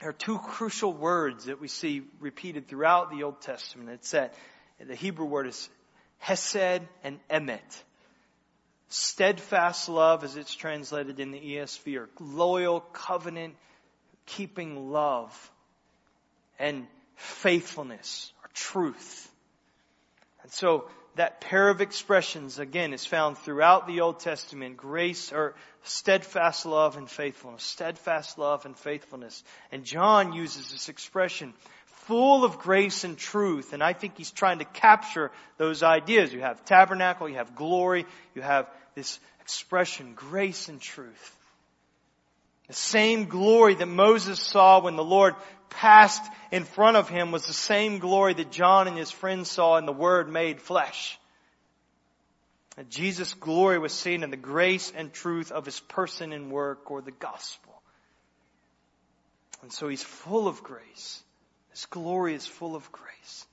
there 0.00 0.08
are 0.08 0.12
two 0.12 0.38
crucial 0.38 0.92
words 0.92 1.44
that 1.44 1.60
we 1.60 1.68
see 1.68 2.02
repeated 2.20 2.68
throughout 2.68 3.10
the 3.10 3.22
Old 3.22 3.40
Testament. 3.40 3.90
It's 3.90 4.10
that 4.10 4.34
the 4.84 4.94
Hebrew 4.94 5.26
word 5.26 5.46
is 5.46 5.68
hesed 6.18 6.82
and 7.02 7.20
emet. 7.30 7.82
Steadfast 8.88 9.88
love, 9.88 10.24
as 10.24 10.36
it's 10.36 10.54
translated 10.54 11.20
in 11.20 11.30
the 11.30 11.40
ESV, 11.40 11.96
or 11.96 12.08
loyal 12.20 12.80
covenant 12.80 13.54
keeping 14.26 14.90
love, 14.90 15.50
and 16.58 16.86
faithfulness, 17.16 18.32
or 18.42 18.50
truth. 18.54 19.30
And 20.42 20.52
so 20.52 20.88
that 21.16 21.40
pair 21.40 21.68
of 21.68 21.80
expressions, 21.80 22.58
again, 22.58 22.92
is 22.92 23.06
found 23.06 23.38
throughout 23.38 23.86
the 23.86 24.00
Old 24.00 24.20
Testament. 24.20 24.76
Grace, 24.76 25.32
or 25.32 25.54
steadfast 25.84 26.66
love 26.66 26.96
and 26.96 27.08
faithfulness. 27.08 27.62
Steadfast 27.62 28.38
love 28.38 28.66
and 28.66 28.76
faithfulness. 28.76 29.44
And 29.70 29.84
John 29.84 30.32
uses 30.32 30.70
this 30.70 30.88
expression, 30.88 31.54
full 32.06 32.44
of 32.44 32.58
grace 32.58 33.04
and 33.04 33.16
truth. 33.16 33.72
And 33.72 33.82
I 33.82 33.92
think 33.92 34.16
he's 34.16 34.30
trying 34.30 34.58
to 34.58 34.64
capture 34.64 35.30
those 35.56 35.82
ideas. 35.82 36.32
You 36.32 36.40
have 36.40 36.64
tabernacle, 36.64 37.28
you 37.28 37.36
have 37.36 37.54
glory, 37.54 38.06
you 38.34 38.42
have 38.42 38.68
this 38.94 39.18
expression, 39.40 40.14
grace 40.14 40.68
and 40.68 40.80
truth. 40.80 41.38
The 42.68 42.74
same 42.74 43.26
glory 43.26 43.74
that 43.74 43.86
Moses 43.86 44.40
saw 44.40 44.80
when 44.80 44.96
the 44.96 45.04
Lord 45.04 45.34
passed 45.74 46.22
in 46.50 46.64
front 46.64 46.96
of 46.96 47.08
him 47.08 47.32
was 47.32 47.46
the 47.46 47.52
same 47.52 47.98
glory 47.98 48.34
that 48.34 48.50
John 48.50 48.88
and 48.88 48.96
his 48.96 49.10
friends 49.10 49.50
saw 49.50 49.76
in 49.76 49.86
the 49.86 49.92
Word 49.92 50.28
made 50.28 50.60
flesh. 50.60 51.18
That 52.76 52.88
Jesus' 52.88 53.34
glory 53.34 53.78
was 53.78 53.92
seen 53.92 54.22
in 54.22 54.30
the 54.30 54.36
grace 54.36 54.92
and 54.94 55.12
truth 55.12 55.52
of 55.52 55.64
his 55.64 55.78
person 55.80 56.32
and 56.32 56.50
work 56.50 56.90
or 56.90 57.02
the 57.02 57.12
gospel. 57.12 57.72
And 59.62 59.72
so 59.72 59.88
he's 59.88 60.02
full 60.02 60.48
of 60.48 60.62
grace. 60.62 61.22
His 61.70 61.86
glory 61.86 62.34
is 62.34 62.46
full 62.46 62.76
of 62.76 62.90
grace. 62.92 63.46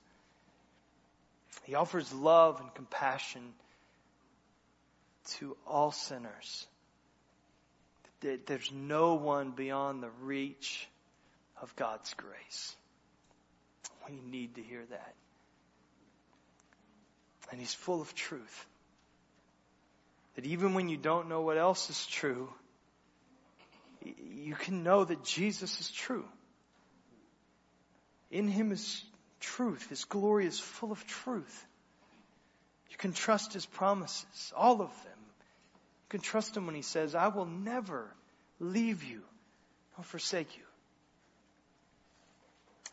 He 1.64 1.74
offers 1.74 2.12
love 2.12 2.60
and 2.60 2.74
compassion 2.74 3.42
to 5.38 5.56
all 5.66 5.92
sinners. 5.92 6.66
There's 8.20 8.70
no 8.72 9.14
one 9.14 9.52
beyond 9.52 10.02
the 10.02 10.10
reach 10.20 10.88
of 11.62 11.74
God's 11.76 12.12
grace. 12.14 12.76
We 14.08 14.20
need 14.20 14.56
to 14.56 14.62
hear 14.62 14.82
that. 14.90 15.14
And 17.50 17.60
He's 17.60 17.72
full 17.72 18.00
of 18.00 18.14
truth. 18.14 18.66
That 20.34 20.44
even 20.44 20.74
when 20.74 20.88
you 20.88 20.96
don't 20.96 21.28
know 21.28 21.42
what 21.42 21.56
else 21.56 21.88
is 21.88 22.06
true, 22.06 22.52
you 24.04 24.54
can 24.54 24.82
know 24.82 25.04
that 25.04 25.22
Jesus 25.24 25.80
is 25.80 25.90
true. 25.90 26.24
In 28.30 28.48
Him 28.48 28.72
is 28.72 29.04
truth. 29.40 29.88
His 29.88 30.04
glory 30.04 30.46
is 30.46 30.58
full 30.58 30.90
of 30.90 31.06
truth. 31.06 31.66
You 32.90 32.96
can 32.96 33.12
trust 33.12 33.52
His 33.52 33.66
promises, 33.66 34.52
all 34.56 34.82
of 34.82 34.90
them 35.04 35.18
You 36.04 36.08
can 36.08 36.20
trust 36.20 36.56
him 36.56 36.66
when 36.66 36.74
he 36.74 36.82
says, 36.82 37.14
I 37.14 37.28
will 37.28 37.46
never 37.46 38.12
leave 38.58 39.04
you 39.04 39.22
nor 39.96 40.04
forsake 40.04 40.56
you. 40.56 40.64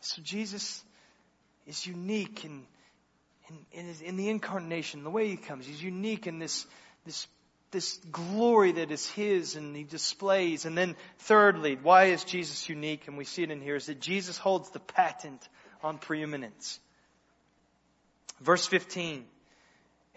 So 0.00 0.22
Jesus 0.22 0.82
is 1.66 1.86
unique 1.86 2.44
in, 2.44 2.62
in, 3.48 3.56
in, 3.72 3.94
in, 4.04 4.16
the 4.16 4.28
incarnation, 4.28 5.04
the 5.04 5.10
way 5.10 5.28
he 5.28 5.36
comes. 5.36 5.66
He's 5.66 5.82
unique 5.82 6.26
in 6.26 6.38
this, 6.38 6.66
this, 7.04 7.26
this 7.70 7.98
glory 8.10 8.72
that 8.72 8.90
is 8.90 9.06
his 9.08 9.56
and 9.56 9.76
he 9.76 9.84
displays. 9.84 10.64
And 10.64 10.76
then 10.76 10.96
thirdly, 11.18 11.78
why 11.80 12.06
is 12.06 12.24
Jesus 12.24 12.68
unique? 12.68 13.08
And 13.08 13.16
we 13.16 13.24
see 13.24 13.42
it 13.42 13.50
in 13.50 13.60
here 13.60 13.76
is 13.76 13.86
that 13.86 14.00
Jesus 14.00 14.36
holds 14.36 14.70
the 14.70 14.80
patent 14.80 15.48
on 15.82 15.98
preeminence. 15.98 16.80
Verse 18.40 18.66
15. 18.66 19.24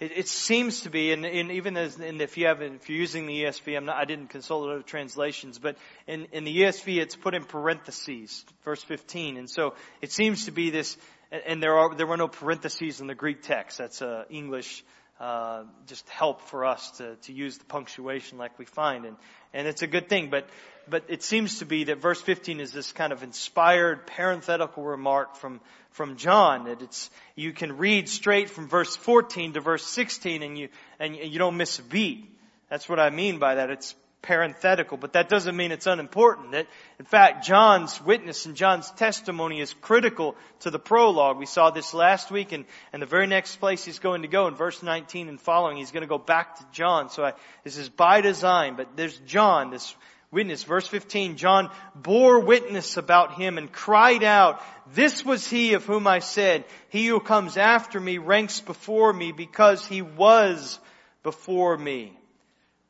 It, 0.03 0.11
it 0.17 0.27
seems 0.27 0.81
to 0.81 0.89
be, 0.89 1.13
and, 1.13 1.25
and 1.25 1.49
even 1.49 1.77
as, 1.77 1.97
and 1.97 2.19
if 2.19 2.37
you 2.37 2.47
have, 2.47 2.61
if 2.61 2.89
you're 2.89 2.99
using 2.99 3.25
the 3.25 3.43
ESV, 3.43 3.81
not, 3.85 3.95
I 3.95 4.03
didn't 4.03 4.27
consult 4.27 4.69
other 4.69 4.81
translations, 4.81 5.59
but 5.59 5.77
in, 6.07 6.27
in 6.33 6.43
the 6.43 6.53
ESV 6.53 7.01
it's 7.01 7.15
put 7.15 7.33
in 7.33 7.45
parentheses, 7.45 8.43
verse 8.65 8.83
15, 8.83 9.37
and 9.37 9.49
so 9.49 9.75
it 10.01 10.11
seems 10.11 10.45
to 10.45 10.51
be 10.51 10.71
this, 10.71 10.97
and 11.31 11.63
there 11.63 11.77
are, 11.77 11.95
there 11.95 12.05
were 12.05 12.17
no 12.17 12.27
parentheses 12.27 12.99
in 12.99 13.07
the 13.07 13.15
Greek 13.15 13.43
text. 13.43 13.77
That's 13.77 14.01
uh, 14.01 14.25
English, 14.29 14.83
uh, 15.21 15.63
just 15.87 16.09
help 16.09 16.41
for 16.41 16.65
us 16.65 16.91
to, 16.97 17.15
to 17.15 17.31
use 17.31 17.57
the 17.57 17.65
punctuation 17.65 18.37
like 18.37 18.59
we 18.59 18.65
find, 18.65 19.05
and, 19.05 19.15
and 19.53 19.69
it's 19.69 19.83
a 19.83 19.87
good 19.87 20.09
thing, 20.09 20.29
but 20.29 20.49
but 20.85 21.05
it 21.07 21.23
seems 21.23 21.59
to 21.59 21.65
be 21.65 21.85
that 21.85 22.01
verse 22.01 22.21
15 22.21 22.59
is 22.59 22.73
this 22.73 22.91
kind 22.91 23.13
of 23.13 23.23
inspired 23.23 24.05
parenthetical 24.05 24.83
remark 24.83 25.37
from, 25.37 25.61
from 25.93 26.17
John 26.17 26.65
that 26.65 26.81
it's, 26.81 27.09
you 27.35 27.53
can 27.53 27.77
read 27.77 28.09
straight 28.09 28.49
from 28.49 28.67
verse 28.67 28.95
14 28.95 29.53
to 29.53 29.61
verse 29.61 29.85
16 29.85 30.43
and 30.43 30.57
you, 30.57 30.69
and 30.99 31.15
you 31.15 31.39
don't 31.39 31.57
miss 31.57 31.79
a 31.79 31.83
beat. 31.83 32.29
That's 32.69 32.89
what 32.89 32.99
I 32.99 33.09
mean 33.09 33.39
by 33.39 33.55
that. 33.55 33.69
It's 33.69 33.95
parenthetical, 34.23 34.97
but 34.97 35.13
that 35.13 35.29
doesn't 35.29 35.55
mean 35.55 35.71
it's 35.71 35.85
unimportant. 35.85 36.53
That, 36.53 36.65
in 36.97 37.05
fact, 37.05 37.45
John's 37.45 38.01
witness 38.01 38.47
and 38.47 38.55
John's 38.55 38.89
testimony 38.91 39.59
is 39.59 39.73
critical 39.73 40.35
to 40.61 40.71
the 40.71 40.79
prologue. 40.79 41.37
We 41.37 41.45
saw 41.45 41.69
this 41.69 41.93
last 41.93 42.31
week, 42.31 42.53
and, 42.53 42.65
and 42.91 43.01
the 43.01 43.05
very 43.05 43.27
next 43.27 43.57
place 43.57 43.85
he's 43.85 43.99
going 43.99 44.23
to 44.23 44.27
go 44.27 44.47
in 44.47 44.55
verse 44.55 44.81
19 44.81 45.29
and 45.29 45.39
following, 45.39 45.77
he's 45.77 45.91
going 45.91 46.01
to 46.01 46.07
go 46.07 46.17
back 46.17 46.57
to 46.57 46.65
John. 46.71 47.09
So 47.09 47.23
I, 47.23 47.33
this 47.63 47.77
is 47.77 47.89
by 47.89 48.21
design, 48.21 48.75
but 48.75 48.95
there's 48.95 49.17
John, 49.19 49.69
this 49.69 49.93
witness. 50.33 50.63
Verse 50.63 50.87
15, 50.87 51.37
John 51.37 51.69
bore 51.95 52.39
witness 52.39 52.97
about 52.97 53.35
him 53.35 53.57
and 53.57 53.71
cried 53.71 54.23
out, 54.23 54.61
this 54.93 55.23
was 55.23 55.47
he 55.47 55.73
of 55.73 55.85
whom 55.85 56.07
I 56.07 56.19
said, 56.19 56.65
he 56.89 57.07
who 57.07 57.19
comes 57.19 57.55
after 57.55 57.99
me 57.99 58.17
ranks 58.17 58.59
before 58.59 59.13
me 59.13 59.31
because 59.31 59.85
he 59.85 60.01
was 60.01 60.79
before 61.21 61.77
me. 61.77 62.17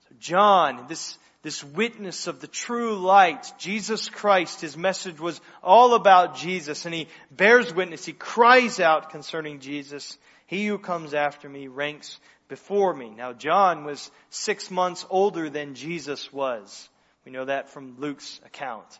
So 0.07 0.15
John, 0.19 0.85
this, 0.87 1.17
this 1.43 1.63
witness 1.63 2.27
of 2.27 2.39
the 2.39 2.47
true 2.47 2.95
light, 2.95 3.51
Jesus 3.59 4.09
Christ, 4.09 4.61
his 4.61 4.77
message 4.77 5.19
was 5.19 5.39
all 5.61 5.93
about 5.93 6.37
Jesus 6.37 6.85
and 6.85 6.95
he 6.95 7.09
bears 7.29 7.73
witness, 7.73 8.05
he 8.05 8.13
cries 8.13 8.79
out 8.79 9.11
concerning 9.11 9.59
Jesus. 9.59 10.17
He 10.47 10.65
who 10.65 10.77
comes 10.79 11.13
after 11.13 11.47
me 11.49 11.67
ranks 11.67 12.19
before 12.47 12.93
me. 12.93 13.09
Now 13.09 13.33
John 13.33 13.83
was 13.83 14.11
six 14.29 14.71
months 14.71 15.05
older 15.09 15.49
than 15.49 15.75
Jesus 15.75 16.31
was. 16.31 16.89
We 17.25 17.31
know 17.31 17.45
that 17.45 17.69
from 17.69 17.99
Luke's 17.99 18.39
account. 18.45 18.99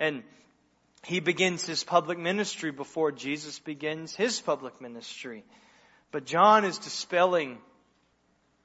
And 0.00 0.22
he 1.04 1.20
begins 1.20 1.64
his 1.64 1.84
public 1.84 2.18
ministry 2.18 2.70
before 2.70 3.12
Jesus 3.12 3.58
begins 3.58 4.14
his 4.14 4.40
public 4.40 4.80
ministry. 4.80 5.44
But 6.10 6.24
John 6.24 6.64
is 6.64 6.78
dispelling 6.78 7.58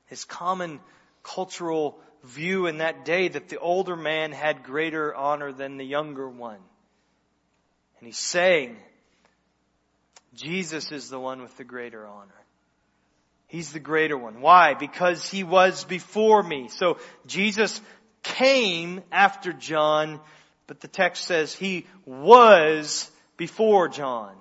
his 0.08 0.26
common 0.26 0.80
cultural 1.22 2.00
view 2.24 2.68
in 2.68 2.78
that 2.78 3.06
day 3.06 3.28
that 3.28 3.50
the 3.50 3.60
older 3.60 3.96
man 3.96 4.32
had 4.32 4.64
greater 4.64 5.14
honor 5.14 5.52
than 5.52 5.78
the 5.78 5.86
younger 5.86 6.30
one. 6.30 6.60
And 8.00 8.08
he's 8.08 8.18
saying, 8.18 8.78
Jesus 10.34 10.92
is 10.92 11.10
the 11.10 11.20
one 11.20 11.42
with 11.42 11.56
the 11.58 11.64
greater 11.64 12.08
honor. 12.08 12.32
He's 13.48 13.72
the 13.72 13.80
greater 13.80 14.18
one. 14.18 14.42
Why? 14.42 14.74
Because 14.74 15.30
he 15.30 15.44
was 15.44 15.84
before 15.84 16.42
me. 16.42 16.70
So 16.70 16.98
Jesus 17.28 17.80
came 18.24 19.02
after 19.12 19.54
John, 19.54 20.20
but 20.68 20.80
the 20.80 20.88
text 20.88 21.26
says 21.26 21.54
he 21.54 21.86
was 22.06 23.10
before 23.38 23.90
John. 23.90 24.34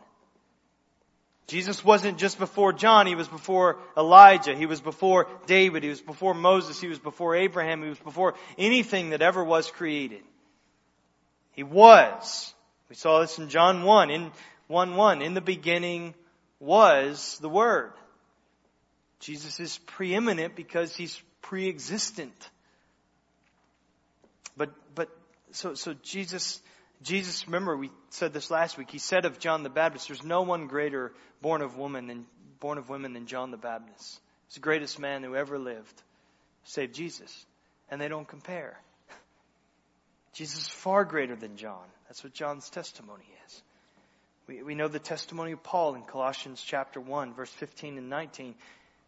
Jesus 1.48 1.84
wasn't 1.84 2.18
just 2.18 2.38
before 2.38 2.72
John, 2.72 3.06
he 3.06 3.14
was 3.14 3.28
before 3.28 3.78
Elijah, 3.96 4.54
he 4.54 4.64
was 4.64 4.80
before 4.80 5.28
David, 5.46 5.82
he 5.82 5.90
was 5.90 6.00
before 6.00 6.32
Moses, 6.32 6.80
he 6.80 6.88
was 6.88 6.98
before 6.98 7.36
Abraham, 7.36 7.82
he 7.82 7.88
was 7.88 7.98
before 7.98 8.34
anything 8.56 9.10
that 9.10 9.20
ever 9.20 9.44
was 9.44 9.70
created. 9.70 10.22
He 11.52 11.62
was. 11.62 12.54
We 12.88 12.96
saw 12.96 13.20
this 13.20 13.38
in 13.38 13.48
John 13.48 13.82
1, 13.82 14.10
in 14.10 14.30
1 14.68 14.96
1. 14.96 15.22
In 15.22 15.34
the 15.34 15.40
beginning 15.40 16.14
was 16.58 17.38
the 17.40 17.48
Word. 17.48 17.92
Jesus 19.20 19.60
is 19.60 19.78
preeminent 19.78 20.56
because 20.56 20.96
he's 20.96 21.20
pre-existent. 21.42 22.50
But, 24.56 24.70
but, 24.94 25.08
so, 25.52 25.74
so 25.74 25.94
Jesus, 26.02 26.60
Jesus, 27.02 27.46
remember 27.46 27.76
we 27.76 27.90
said 28.10 28.32
this 28.32 28.50
last 28.50 28.78
week, 28.78 28.90
he 28.90 28.98
said 28.98 29.24
of 29.24 29.38
John 29.38 29.62
the 29.62 29.70
Baptist, 29.70 30.08
there's 30.08 30.22
no 30.22 30.42
one 30.42 30.66
greater 30.66 31.12
born 31.40 31.62
of 31.62 31.76
woman 31.76 32.06
than, 32.06 32.26
born 32.60 32.78
of 32.78 32.88
women 32.88 33.12
than 33.12 33.26
John 33.26 33.50
the 33.50 33.56
Baptist. 33.56 34.20
He's 34.48 34.54
the 34.54 34.60
greatest 34.60 34.98
man 34.98 35.22
who 35.22 35.34
ever 35.34 35.58
lived, 35.58 36.02
save 36.64 36.92
Jesus. 36.92 37.46
And 37.90 38.00
they 38.00 38.08
don't 38.08 38.26
compare. 38.26 38.78
Jesus 40.32 40.60
is 40.60 40.68
far 40.68 41.04
greater 41.04 41.36
than 41.36 41.56
John. 41.56 41.84
That's 42.08 42.24
what 42.24 42.32
John's 42.32 42.70
testimony 42.70 43.24
is. 43.46 43.62
We, 44.46 44.62
we 44.62 44.74
know 44.74 44.88
the 44.88 44.98
testimony 44.98 45.52
of 45.52 45.62
Paul 45.62 45.94
in 45.94 46.02
Colossians 46.02 46.62
chapter 46.62 47.00
1, 47.00 47.34
verse 47.34 47.50
15 47.50 47.98
and 47.98 48.08
19. 48.08 48.54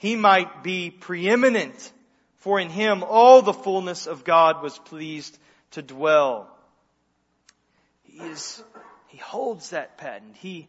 he 0.00 0.16
might 0.16 0.62
be 0.62 0.90
preeminent, 0.90 1.92
for 2.38 2.58
in 2.58 2.70
him 2.70 3.04
all 3.04 3.42
the 3.42 3.52
fullness 3.52 4.06
of 4.06 4.24
God 4.24 4.62
was 4.62 4.78
pleased 4.78 5.38
to 5.72 5.82
dwell. 5.82 6.48
He 8.04 8.18
is, 8.18 8.64
he 9.08 9.18
holds 9.18 9.70
that 9.70 9.98
patent. 9.98 10.36
He 10.36 10.68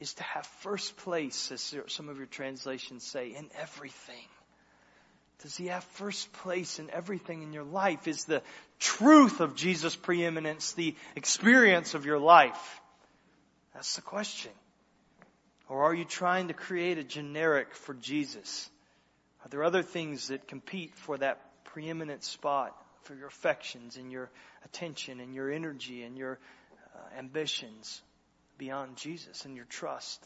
is 0.00 0.14
to 0.14 0.24
have 0.24 0.44
first 0.62 0.96
place, 0.96 1.52
as 1.52 1.74
some 1.86 2.08
of 2.08 2.16
your 2.18 2.26
translations 2.26 3.04
say, 3.04 3.28
in 3.28 3.48
everything. 3.60 4.26
Does 5.44 5.56
he 5.56 5.68
have 5.68 5.84
first 5.84 6.32
place 6.32 6.80
in 6.80 6.90
everything 6.90 7.44
in 7.44 7.52
your 7.52 7.62
life? 7.62 8.08
Is 8.08 8.24
the 8.24 8.42
truth 8.80 9.40
of 9.40 9.54
Jesus' 9.54 9.94
preeminence 9.94 10.72
the 10.72 10.96
experience 11.14 11.94
of 11.94 12.04
your 12.04 12.18
life? 12.18 12.80
That's 13.74 13.94
the 13.94 14.02
question. 14.02 14.50
Or 15.68 15.84
are 15.84 15.94
you 15.94 16.04
trying 16.04 16.48
to 16.48 16.54
create 16.54 16.98
a 16.98 17.04
generic 17.04 17.76
for 17.76 17.94
Jesus? 17.94 18.68
Are 19.44 19.48
there 19.48 19.64
other 19.64 19.82
things 19.82 20.28
that 20.28 20.46
compete 20.46 20.94
for 20.94 21.18
that 21.18 21.40
preeminent 21.64 22.22
spot 22.22 22.76
for 23.02 23.14
your 23.14 23.26
affections 23.26 23.96
and 23.96 24.12
your 24.12 24.30
attention 24.64 25.20
and 25.20 25.34
your 25.34 25.50
energy 25.50 26.02
and 26.02 26.16
your 26.16 26.38
uh, 26.94 27.18
ambitions 27.18 28.00
beyond 28.58 28.96
Jesus 28.96 29.44
and 29.44 29.56
your 29.56 29.64
trust? 29.64 30.24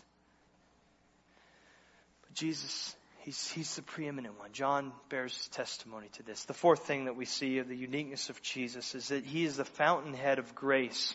But 2.22 2.34
Jesus, 2.34 2.94
he's, 3.20 3.50
he's 3.50 3.76
the 3.76 3.82
preeminent 3.82 4.38
one. 4.38 4.52
John 4.52 4.92
bears 5.08 5.48
testimony 5.52 6.08
to 6.14 6.22
this. 6.22 6.44
The 6.44 6.54
fourth 6.54 6.86
thing 6.86 7.06
that 7.06 7.16
we 7.16 7.24
see 7.24 7.58
of 7.58 7.68
the 7.68 7.76
uniqueness 7.76 8.28
of 8.28 8.42
Jesus 8.42 8.94
is 8.94 9.08
that 9.08 9.24
he 9.24 9.44
is 9.44 9.56
the 9.56 9.64
fountainhead 9.64 10.38
of 10.38 10.54
grace 10.54 11.14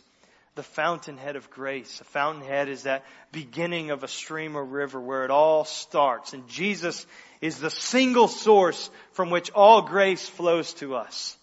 the 0.56 0.64
fountainhead 0.64 1.36
of 1.36 1.50
grace. 1.50 2.02
A 2.02 2.04
fountainhead 2.04 2.68
is 2.68 2.84
that 2.84 3.06
beginning 3.32 3.92
of 3.92 4.04
a 4.04 4.08
stream 4.08 4.56
or 4.56 4.64
river 4.64 5.00
where 5.00 5.24
it 5.24 5.32
all 5.32 5.64
starts. 5.64 6.34
And 6.34 6.48
Jesus 6.48 7.06
is 7.40 7.60
the 7.60 7.70
single 7.70 8.28
source 8.28 8.90
from 9.14 9.30
which 9.30 9.52
all 9.52 9.82
grace 9.82 10.28
flows 10.28 10.74
to 10.76 10.96
us. 10.96 11.38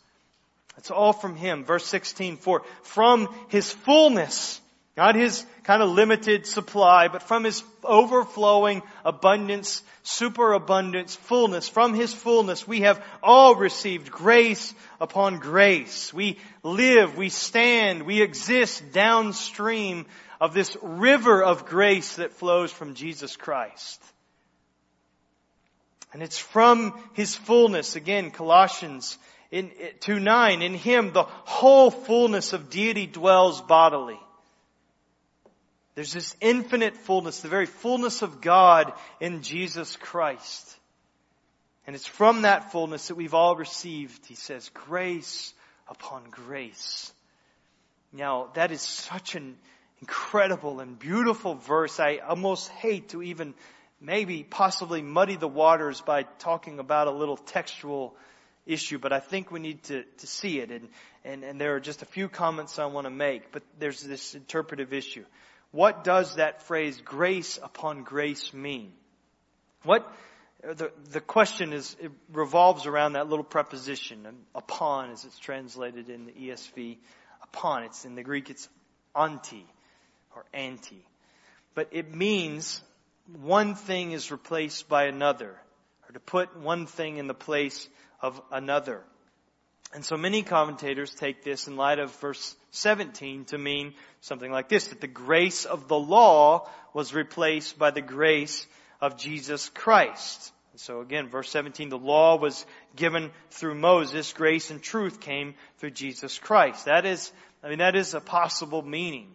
It's 0.76 0.90
all 0.90 1.12
from 1.12 1.36
Him. 1.36 1.64
Verse 1.64 1.86
16, 1.86 2.36
for 2.36 2.62
from 2.82 3.34
His 3.48 3.70
fullness, 3.70 4.60
not 4.98 5.14
His 5.14 5.46
kind 5.62 5.80
of 5.80 5.90
limited 5.90 6.44
supply, 6.44 7.06
but 7.06 7.22
from 7.22 7.44
His 7.44 7.62
overflowing 7.84 8.82
abundance, 9.04 9.82
superabundance, 10.02 11.14
fullness, 11.14 11.68
from 11.68 11.94
His 11.94 12.12
fullness, 12.12 12.66
we 12.66 12.80
have 12.80 13.02
all 13.22 13.54
received 13.54 14.10
grace 14.10 14.74
upon 15.00 15.38
grace. 15.38 16.12
We 16.12 16.38
live, 16.64 17.16
we 17.16 17.28
stand, 17.28 18.02
we 18.02 18.20
exist 18.20 18.92
downstream 18.92 20.04
of 20.40 20.52
this 20.52 20.76
river 20.82 21.44
of 21.44 21.64
grace 21.64 22.16
that 22.16 22.32
flows 22.32 22.72
from 22.72 22.94
Jesus 22.94 23.36
Christ. 23.36 24.02
And 26.12 26.24
it's 26.24 26.38
from 26.38 27.00
His 27.12 27.36
fullness, 27.36 27.94
again, 27.94 28.32
Colossians 28.32 29.16
in, 29.52 29.70
2 30.00 30.18
9, 30.18 30.60
in 30.60 30.74
Him 30.74 31.12
the 31.12 31.22
whole 31.22 31.92
fullness 31.92 32.52
of 32.52 32.68
deity 32.68 33.06
dwells 33.06 33.62
bodily. 33.62 34.18
There's 35.98 36.12
this 36.12 36.36
infinite 36.40 36.96
fullness, 36.96 37.40
the 37.40 37.48
very 37.48 37.66
fullness 37.66 38.22
of 38.22 38.40
God 38.40 38.92
in 39.18 39.42
Jesus 39.42 39.96
Christ. 39.96 40.76
And 41.88 41.96
it's 41.96 42.06
from 42.06 42.42
that 42.42 42.70
fullness 42.70 43.08
that 43.08 43.16
we've 43.16 43.34
all 43.34 43.56
received, 43.56 44.24
he 44.26 44.36
says, 44.36 44.70
grace 44.72 45.52
upon 45.88 46.22
grace. 46.30 47.12
Now, 48.12 48.50
that 48.54 48.70
is 48.70 48.80
such 48.80 49.34
an 49.34 49.56
incredible 50.00 50.78
and 50.78 50.96
beautiful 50.96 51.56
verse. 51.56 51.98
I 51.98 52.18
almost 52.18 52.68
hate 52.68 53.08
to 53.08 53.20
even 53.20 53.52
maybe 54.00 54.44
possibly 54.44 55.02
muddy 55.02 55.34
the 55.34 55.48
waters 55.48 56.00
by 56.00 56.22
talking 56.38 56.78
about 56.78 57.08
a 57.08 57.10
little 57.10 57.38
textual 57.38 58.14
issue, 58.66 58.98
but 59.00 59.12
I 59.12 59.18
think 59.18 59.50
we 59.50 59.58
need 59.58 59.82
to, 59.84 60.04
to 60.18 60.26
see 60.28 60.60
it. 60.60 60.70
And, 60.70 60.90
and, 61.24 61.42
and 61.42 61.60
there 61.60 61.74
are 61.74 61.80
just 61.80 62.02
a 62.02 62.06
few 62.06 62.28
comments 62.28 62.78
I 62.78 62.86
want 62.86 63.06
to 63.06 63.10
make, 63.10 63.50
but 63.50 63.64
there's 63.80 64.00
this 64.00 64.36
interpretive 64.36 64.92
issue. 64.92 65.24
What 65.70 66.02
does 66.02 66.36
that 66.36 66.62
phrase 66.62 67.00
grace 67.04 67.58
upon 67.62 68.02
grace 68.02 68.54
mean? 68.54 68.92
What, 69.84 70.10
the, 70.62 70.90
the 71.10 71.20
question 71.20 71.72
is, 71.72 71.94
it 72.00 72.10
revolves 72.32 72.86
around 72.86 73.12
that 73.12 73.28
little 73.28 73.44
preposition, 73.44 74.26
upon 74.54 75.10
as 75.10 75.24
it's 75.24 75.38
translated 75.38 76.08
in 76.08 76.26
the 76.26 76.32
ESV, 76.32 76.96
upon. 77.42 77.84
It's 77.84 78.04
in 78.04 78.14
the 78.14 78.22
Greek, 78.22 78.50
it's 78.50 78.68
anti 79.14 79.66
or 80.34 80.44
anti. 80.52 81.04
But 81.74 81.88
it 81.92 82.14
means 82.14 82.80
one 83.40 83.74
thing 83.74 84.12
is 84.12 84.30
replaced 84.30 84.88
by 84.88 85.04
another, 85.04 85.54
or 86.08 86.12
to 86.12 86.20
put 86.20 86.56
one 86.56 86.86
thing 86.86 87.18
in 87.18 87.26
the 87.26 87.34
place 87.34 87.88
of 88.20 88.40
another. 88.50 89.02
And 89.94 90.04
so 90.04 90.16
many 90.16 90.42
commentators 90.42 91.14
take 91.14 91.42
this 91.42 91.66
in 91.66 91.76
light 91.76 91.98
of 91.98 92.14
verse 92.20 92.54
17 92.72 93.46
to 93.46 93.58
mean 93.58 93.94
something 94.20 94.50
like 94.50 94.68
this, 94.68 94.88
that 94.88 95.00
the 95.00 95.06
grace 95.06 95.64
of 95.64 95.88
the 95.88 95.98
law 95.98 96.68
was 96.92 97.14
replaced 97.14 97.78
by 97.78 97.90
the 97.90 98.02
grace 98.02 98.66
of 99.00 99.16
Jesus 99.16 99.68
Christ. 99.70 100.52
And 100.72 100.80
so 100.80 101.00
again, 101.00 101.28
verse 101.28 101.50
17, 101.50 101.88
the 101.88 101.98
law 101.98 102.36
was 102.36 102.66
given 102.96 103.30
through 103.50 103.76
Moses, 103.76 104.32
grace 104.32 104.70
and 104.70 104.82
truth 104.82 105.20
came 105.20 105.54
through 105.78 105.92
Jesus 105.92 106.38
Christ. 106.38 106.84
That 106.84 107.06
is, 107.06 107.32
I 107.62 107.68
mean, 107.68 107.78
that 107.78 107.96
is 107.96 108.14
a 108.14 108.20
possible 108.20 108.82
meaning. 108.82 109.28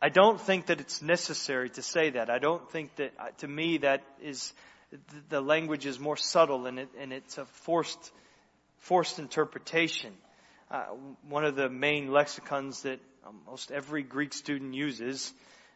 I 0.00 0.08
don't 0.08 0.40
think 0.40 0.66
that 0.66 0.80
it's 0.80 1.00
necessary 1.00 1.70
to 1.70 1.82
say 1.82 2.10
that. 2.10 2.28
I 2.28 2.38
don't 2.38 2.68
think 2.70 2.94
that, 2.96 3.12
uh, 3.18 3.28
to 3.38 3.48
me, 3.48 3.78
that 3.78 4.02
is, 4.20 4.52
the 5.28 5.40
language 5.40 5.86
is 5.86 6.00
more 6.00 6.16
subtle 6.16 6.66
and, 6.66 6.80
it, 6.80 6.88
and 6.98 7.12
it's 7.12 7.38
a 7.38 7.44
forced, 7.44 8.10
forced 8.82 9.18
interpretation. 9.18 10.12
Uh, 10.70 10.84
one 11.28 11.44
of 11.44 11.56
the 11.56 11.68
main 11.68 12.10
lexicons 12.10 12.82
that 12.82 13.00
almost 13.24 13.70
every 13.70 14.02
Greek 14.02 14.32
student 14.32 14.74
uses, 14.74 15.32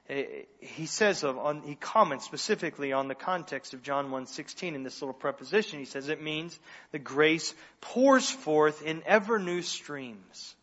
eh, 0.08 0.24
he 0.60 0.86
says 0.86 1.22
on, 1.22 1.62
he 1.62 1.76
comments 1.76 2.24
specifically 2.24 2.92
on 2.92 3.08
the 3.08 3.14
context 3.14 3.74
of 3.74 3.82
John 3.82 4.10
1.16 4.10 4.74
in 4.74 4.82
this 4.82 5.00
little 5.00 5.14
preposition. 5.14 5.78
He 5.78 5.84
says 5.84 6.08
it 6.08 6.22
means 6.22 6.58
the 6.92 6.98
grace 6.98 7.54
pours 7.80 8.28
forth 8.28 8.82
in 8.82 9.02
ever 9.06 9.38
new 9.38 9.62
streams. 9.62 10.54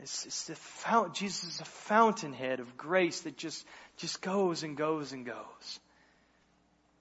It's, 0.00 0.26
it's 0.26 0.44
the 0.46 0.54
fount, 0.54 1.14
Jesus 1.14 1.44
is 1.44 1.60
a 1.60 1.64
fountainhead 1.64 2.60
of 2.60 2.76
grace 2.76 3.20
that 3.20 3.36
just, 3.36 3.66
just 3.96 4.20
goes 4.20 4.62
and 4.62 4.76
goes 4.76 5.12
and 5.12 5.24
goes. 5.24 5.80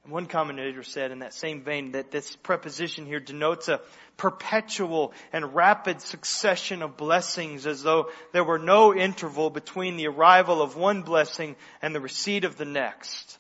One 0.08 0.26
commentator 0.26 0.82
said 0.82 1.12
in 1.12 1.20
that 1.20 1.34
same 1.34 1.62
vein 1.62 1.92
that 1.92 2.10
this 2.10 2.36
preposition 2.36 3.06
here 3.06 3.20
denotes 3.20 3.68
a 3.68 3.82
perpetual 4.18 5.14
and 5.32 5.54
rapid 5.54 6.02
succession 6.02 6.82
of 6.82 6.98
blessings 6.98 7.68
as 7.68 7.84
though 7.84 8.10
there 8.32 8.44
were 8.44 8.60
no 8.60 8.96
interval 8.96 9.50
between 9.50 9.98
the 9.98 10.08
arrival 10.08 10.62
of 10.62 10.76
one 10.76 11.04
blessing 11.04 11.56
and 11.82 11.94
the 11.94 12.00
receipt 12.00 12.44
of 12.44 12.58
the 12.58 12.66
next. 12.66 13.38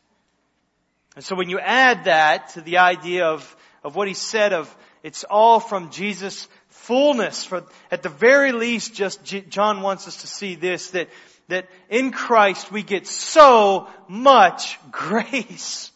And 1.15 1.25
so 1.25 1.35
when 1.35 1.49
you 1.49 1.59
add 1.59 2.05
that 2.05 2.49
to 2.49 2.61
the 2.61 2.77
idea 2.77 3.25
of, 3.25 3.55
of 3.83 3.95
what 3.95 4.07
he 4.07 4.13
said 4.13 4.53
of 4.53 4.73
it's 5.03 5.23
all 5.23 5.59
from 5.59 5.91
Jesus' 5.91 6.47
fullness. 6.67 7.45
For 7.45 7.63
at 7.91 8.03
the 8.03 8.09
very 8.09 8.51
least, 8.51 8.93
just 8.93 9.23
John 9.23 9.81
wants 9.81 10.07
us 10.07 10.21
to 10.21 10.27
see 10.27 10.55
this, 10.55 10.91
that, 10.91 11.09
that 11.47 11.67
in 11.89 12.11
Christ 12.11 12.71
we 12.71 12.83
get 12.83 13.07
so 13.07 13.87
much 14.07 14.77
grace. 14.91 15.91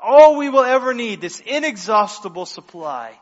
All 0.00 0.36
we 0.36 0.48
will 0.48 0.64
ever 0.64 0.94
need, 0.94 1.20
this 1.20 1.40
inexhaustible 1.40 2.46
supply 2.46 3.18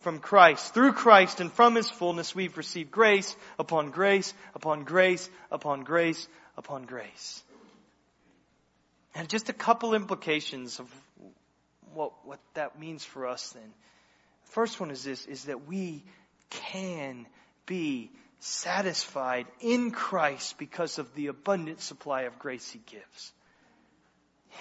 from 0.00 0.18
Christ. 0.18 0.74
Through 0.74 0.92
Christ 0.92 1.40
and 1.40 1.52
from 1.52 1.74
His 1.74 1.90
fullness 1.90 2.34
we've 2.34 2.56
received 2.56 2.90
grace 2.90 3.34
upon 3.58 3.90
grace 3.90 4.32
upon 4.54 4.84
grace 4.84 5.28
upon 5.50 5.84
grace 5.84 6.28
upon 6.56 6.84
grace. 6.84 7.42
And 9.14 9.28
just 9.28 9.48
a 9.48 9.52
couple 9.52 9.94
implications 9.94 10.78
of 10.78 10.92
what, 11.92 12.12
what 12.24 12.40
that 12.54 12.78
means 12.78 13.04
for 13.04 13.26
us 13.26 13.50
then. 13.50 13.72
First 14.44 14.80
one 14.80 14.90
is 14.90 15.02
this, 15.04 15.26
is 15.26 15.44
that 15.44 15.66
we 15.66 16.04
can 16.50 17.26
be 17.66 18.10
satisfied 18.40 19.46
in 19.60 19.90
Christ 19.90 20.58
because 20.58 20.98
of 20.98 21.12
the 21.14 21.26
abundant 21.26 21.80
supply 21.80 22.22
of 22.22 22.38
grace 22.38 22.70
He 22.70 22.80
gives. 22.86 23.32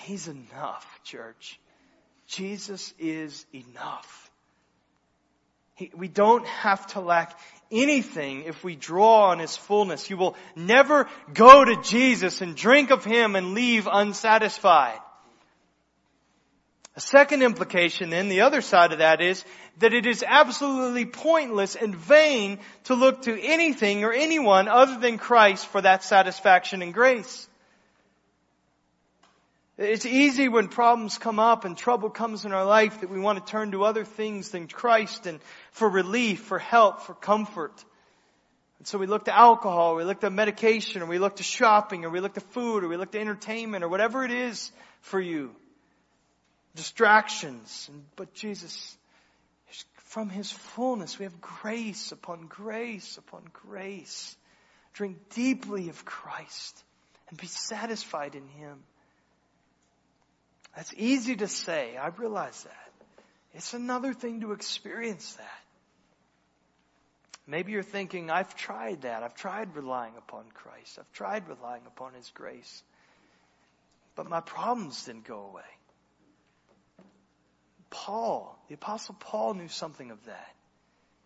He's 0.04 0.28
enough, 0.28 0.86
church. 1.04 1.60
Jesus 2.28 2.94
is 3.00 3.46
enough. 3.54 4.32
He, 5.76 5.92
we 5.96 6.08
don't 6.08 6.46
have 6.48 6.86
to 6.88 7.00
lack 7.00 7.40
anything 7.72 8.44
if 8.44 8.64
we 8.64 8.76
draw 8.76 9.30
on 9.30 9.40
His 9.40 9.56
fullness. 9.56 10.10
You 10.10 10.18
will 10.18 10.36
never 10.56 11.08
go 11.34 11.64
to 11.64 11.82
Jesus 11.82 12.42
and 12.42 12.56
drink 12.56 12.90
of 12.90 13.06
Him 13.06 13.36
and 13.36 13.54
leave 13.54 13.88
unsatisfied. 13.92 15.00
A 16.96 17.00
second 17.00 17.44
implication 17.44 18.10
then, 18.10 18.28
the 18.28 18.42
other 18.42 18.62
side 18.62 18.92
of 18.92 19.00
that 19.00 19.22
is 19.22 19.46
that 19.78 19.94
it 19.94 20.08
is 20.08 20.24
absolutely 20.28 21.06
pointless 21.06 21.76
and 21.76 21.96
vain 21.96 22.58
to 22.86 22.96
look 22.96 23.22
to 23.24 23.40
anything 23.40 24.04
or 24.04 24.12
anyone 24.12 24.68
other 24.68 24.98
than 25.00 25.20
Christ 25.20 25.68
for 25.68 25.80
that 25.80 26.04
satisfaction 26.04 26.82
and 26.82 26.96
grace. 26.96 27.48
It's 29.78 30.08
easy 30.08 30.50
when 30.50 30.70
problems 30.70 31.20
come 31.20 31.38
up 31.38 31.64
and 31.64 31.78
trouble 31.78 32.10
comes 32.10 32.46
in 32.46 32.52
our 32.52 32.66
life 32.66 33.02
that 33.02 33.12
we 33.12 33.20
want 33.20 33.46
to 33.46 33.52
turn 33.52 33.72
to 33.72 33.84
other 33.84 34.06
things 34.06 34.50
than 34.50 34.68
Christ 34.68 35.28
and 35.28 35.40
for 35.72 35.88
relief, 35.88 36.42
for 36.42 36.58
help, 36.58 37.02
for 37.02 37.14
comfort. 37.14 37.86
And 38.80 38.88
so 38.88 38.98
we 38.98 39.06
look 39.06 39.26
to 39.26 39.38
alcohol, 39.38 39.96
we 39.96 40.04
look 40.04 40.22
to 40.22 40.32
medication, 40.32 41.04
or 41.04 41.06
we 41.06 41.20
look 41.20 41.36
to 41.36 41.44
shopping, 41.44 42.06
or 42.06 42.10
we 42.10 42.22
look 42.22 42.34
to 42.34 42.42
food, 42.42 42.84
or 42.84 42.88
we 42.88 42.98
look 42.98 43.12
to 43.12 43.20
entertainment, 43.20 43.84
or 43.84 43.88
whatever 43.88 44.24
it 44.24 44.32
is 44.32 44.72
for 45.02 45.22
you 45.22 45.56
distractions. 46.78 47.90
But 48.16 48.34
Jesus, 48.34 48.98
from 50.06 50.30
His 50.30 50.50
fullness, 50.50 51.20
we 51.20 51.26
have 51.26 51.42
grace 51.42 52.14
upon 52.14 52.48
grace 52.48 53.18
upon 53.18 53.44
grace. 53.52 54.38
Drink 54.94 55.18
deeply 55.36 55.90
of 55.90 56.06
Christ 56.06 56.84
and 57.30 57.38
be 57.38 57.48
satisfied 57.48 58.36
in 58.36 58.48
Him. 58.48 58.80
That's 60.78 60.94
easy 60.96 61.36
to 61.38 61.48
say. 61.48 61.98
I 61.98 62.10
realize 62.10 62.62
that. 62.62 62.92
It's 63.56 63.74
another 63.74 64.14
thing 64.14 64.42
to 64.42 64.52
experience 64.52 65.34
that. 65.34 65.60
Maybe 67.48 67.72
you're 67.72 67.82
thinking, 67.82 68.30
I've 68.30 68.56
tried 68.56 69.02
that. 69.02 69.24
I've 69.24 69.34
tried 69.34 69.76
relying 69.76 70.14
upon 70.20 70.46
Christ. 70.54 71.00
I've 71.00 71.12
tried 71.14 71.50
relying 71.50 71.82
upon 71.88 72.14
His 72.14 72.30
grace. 72.30 72.84
But 74.16 74.30
my 74.30 74.40
problems 74.40 75.04
didn't 75.06 75.26
go 75.26 75.48
away. 75.50 75.64
Paul, 77.90 78.64
the 78.68 78.76
apostle 78.76 79.16
Paul 79.20 79.56
knew 79.56 79.70
something 79.70 80.12
of 80.12 80.24
that. 80.26 80.54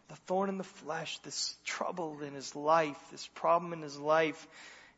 The 0.07 0.15
thorn 0.27 0.47
in 0.47 0.59
the 0.59 0.63
flesh, 0.63 1.17
this 1.19 1.55
trouble 1.65 2.21
in 2.21 2.33
his 2.33 2.55
life, 2.55 2.97
this 3.11 3.27
problem 3.35 3.73
in 3.73 3.81
his 3.81 3.97
life. 3.97 4.47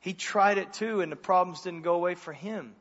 He 0.02 0.14
tried 0.14 0.60
it 0.60 0.74
too 0.74 1.02
and 1.02 1.12
the 1.12 1.16
problems 1.16 1.62
didn't 1.62 1.82
go 1.82 1.96
away 1.96 2.14
for 2.14 2.34
him. 2.34 2.76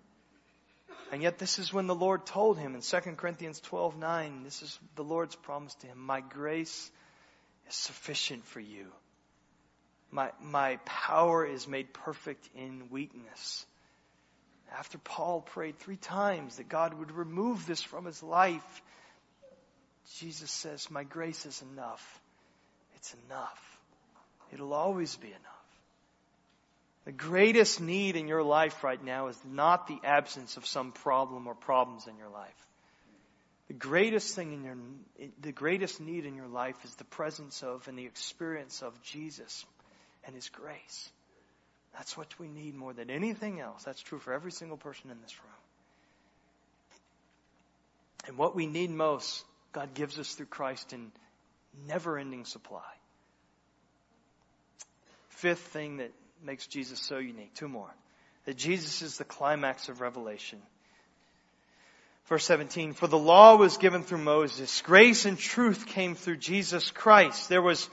And 1.13 1.23
yet 1.23 1.39
this 1.39 1.59
is 1.59 1.75
when 1.75 1.87
the 1.87 1.95
Lord 1.95 2.25
told 2.25 2.59
him 2.59 2.75
in 2.75 2.81
2 2.81 2.99
Corinthians 3.17 3.61
12, 3.61 3.99
9, 3.99 4.45
this 4.45 4.63
is 4.63 4.79
the 4.97 5.05
Lord's 5.05 5.37
promise 5.37 5.75
to 5.75 5.87
him. 5.87 5.99
My 5.99 6.23
grace 6.23 6.91
is 7.69 7.75
sufficient 7.75 8.47
for 8.47 8.61
you. 8.61 8.87
My, 10.11 10.31
my 10.41 10.79
power 10.87 11.45
is 11.45 11.69
made 11.69 11.93
perfect 11.93 12.49
in 12.57 12.89
weakness. 12.91 13.67
After 14.79 14.97
Paul 14.97 15.43
prayed 15.43 15.79
three 15.79 15.97
times 15.97 16.57
that 16.57 16.71
God 16.71 16.95
would 16.95 17.13
remove 17.13 17.67
this 17.67 17.83
from 17.83 18.07
his 18.07 18.23
life, 18.23 18.83
Jesus 20.17 20.51
says, 20.51 20.91
My 20.91 21.05
grace 21.05 21.45
is 21.45 21.63
enough. 21.73 22.21
It's 22.97 23.15
enough. 23.27 23.79
It'll 24.51 24.73
always 24.73 25.15
be 25.17 25.29
enough. 25.29 25.52
The 27.05 27.13
greatest 27.13 27.81
need 27.81 28.17
in 28.17 28.29
your 28.29 28.43
life 28.43 28.85
right 28.85 29.03
now 29.03 29.27
is 29.27 29.39
not 29.45 29.89
the 29.89 29.99
absence 30.05 30.57
of 30.57 30.67
some 30.67 30.93
problem 30.93 31.49
or 31.49 31.55
problems 31.55 32.07
in 32.07 32.17
your 32.17 32.29
life. 32.29 32.55
The 33.69 33.75
greatest 33.75 34.37
thing 34.37 34.53
in 34.53 34.65
your, 34.65 34.77
the 35.41 35.53
greatest 35.53 36.01
need 36.01 36.27
in 36.27 36.35
your 36.35 36.47
life 36.47 36.77
is 36.85 36.95
the 36.97 37.05
presence 37.05 37.63
of 37.63 37.89
and 37.89 37.99
the 37.99 38.05
experience 38.05 38.83
of 38.83 39.01
Jesus 39.03 39.65
and 40.25 40.35
His 40.35 40.49
grace. 40.49 41.11
That's 41.95 42.17
what 42.17 42.39
we 42.39 42.49
need 42.49 42.75
more 42.75 42.93
than 42.93 43.11
anything 43.11 43.61
else. 43.61 43.83
That's 43.83 44.01
true 44.01 44.19
for 44.19 44.33
every 44.33 44.53
single 44.53 44.77
person 44.77 45.11
in 45.11 45.21
this 45.23 45.37
room. 45.43 45.53
And 48.29 48.39
what 48.39 48.55
we 48.55 48.67
need 48.67 48.91
most, 48.91 49.45
God 49.73 49.95
gives 49.95 50.19
us 50.19 50.35
through 50.35 50.47
Christ 50.47 50.93
in 50.93 51.11
never 51.89 52.19
ending 52.19 52.45
supply. 52.45 52.81
Fifth 55.31 55.61
thing 55.61 55.97
that 55.97 56.13
makes 56.45 56.67
Jesus 56.67 57.01
so 57.01 57.19
unique, 57.19 57.55
two 57.55 57.69
more. 57.69 57.95
That 58.45 58.57
Jesus 58.57 59.03
is 59.03 59.19
the 59.19 59.25
climax 59.25 59.89
of 59.89 60.01
Revelation. 60.01 60.61
Verse 62.27 62.45
17, 62.45 62.93
for 62.93 63.07
the 63.07 63.19
law 63.19 63.57
was 63.57 63.77
given 63.77 64.03
through 64.03 64.19
Moses. 64.19 64.83
Grace 64.83 65.27
and 65.27 65.39
truth 65.39 65.87
came 65.87 66.15
through 66.15 66.37
Jesus 66.37 66.91
Christ. 66.91 67.49
There 67.49 67.63
was 67.63 67.89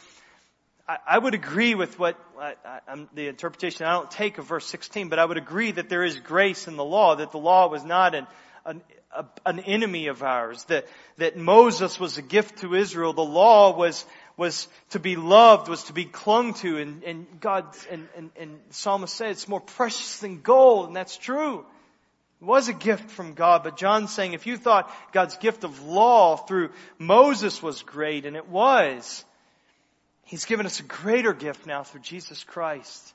I, 1.08 1.20
would 1.20 1.36
agree 1.36 1.76
with 1.76 2.00
what 2.00 2.18
I, 2.40 2.56
I, 2.66 3.06
the 3.14 3.28
interpretation 3.28 3.86
I 3.86 3.94
don't 3.94 4.10
take 4.10 4.40
of 4.40 4.46
verse 4.46 4.66
16, 4.66 5.10
but 5.10 5.20
I 5.20 5.26
would 5.26 5.38
agree 5.38 5.72
that 5.72 5.88
there 5.88 6.04
is 6.04 6.20
grace 6.20 6.68
in 6.68 6.78
the 6.78 6.84
law, 6.84 7.16
that 7.16 7.32
the 7.32 7.38
law 7.38 7.68
was 7.68 7.84
not 7.84 8.16
an, 8.16 8.26
an, 8.66 8.82
an 9.46 9.60
enemy 9.60 10.08
of 10.08 10.24
ours, 10.24 10.64
that, 10.66 10.88
that 11.18 11.38
Moses 11.38 12.00
was 12.00 12.18
a 12.18 12.24
gift 12.24 12.60
to 12.60 12.74
Israel. 12.74 13.14
The 13.14 13.22
law 13.22 13.76
was, 13.78 14.04
was 14.40 14.70
to 14.92 15.00
be 15.00 15.18
loved, 15.18 15.68
was 15.68 15.84
to 15.84 15.94
be 15.94 16.06
clung 16.06 16.54
to, 16.56 16.78
and, 16.78 17.04
and 17.04 17.28
God, 17.42 17.66
and, 17.92 18.08
and, 18.16 18.32
and 18.40 18.60
Psalmist 18.70 19.14
said 19.14 19.32
it's 19.32 19.50
more 19.50 19.60
precious 19.60 20.20
than 20.20 20.40
gold, 20.40 20.88
and 20.88 20.96
that's 20.96 21.18
true. 21.18 21.66
It 22.42 22.46
was 22.46 22.70
a 22.70 22.74
gift 22.74 23.12
from 23.12 23.34
God, 23.34 23.64
but 23.64 23.76
John's 23.76 24.14
saying 24.14 24.32
if 24.32 24.48
you 24.48 24.56
thought 24.56 24.90
God's 25.12 25.36
gift 25.38 25.66
of 25.66 25.84
law 25.84 26.38
through 26.38 26.70
Moses 26.98 27.62
was 27.62 27.82
great, 27.82 28.26
and 28.26 28.38
it 28.38 28.48
was, 28.48 29.26
He's 30.24 30.46
given 30.46 30.66
us 30.66 30.80
a 30.80 30.84
greater 30.84 31.34
gift 31.34 31.66
now 31.66 31.84
through 31.84 32.02
Jesus 32.02 32.44
Christ. 32.44 33.14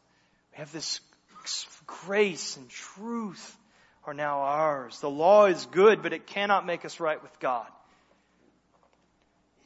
We 0.53 0.59
have 0.59 0.73
this 0.73 1.01
grace 1.87 2.59
and 2.59 2.69
truth 2.69 3.57
are 4.05 4.15
now 4.15 4.41
ours. 4.41 5.01
The 5.01 5.09
law 5.09 5.47
is 5.47 5.65
good, 5.67 6.03
but 6.03 6.13
it 6.13 6.27
cannot 6.27 6.67
make 6.67 6.85
us 6.85 7.01
right 7.01 7.23
with 7.23 7.39
God. 7.41 7.67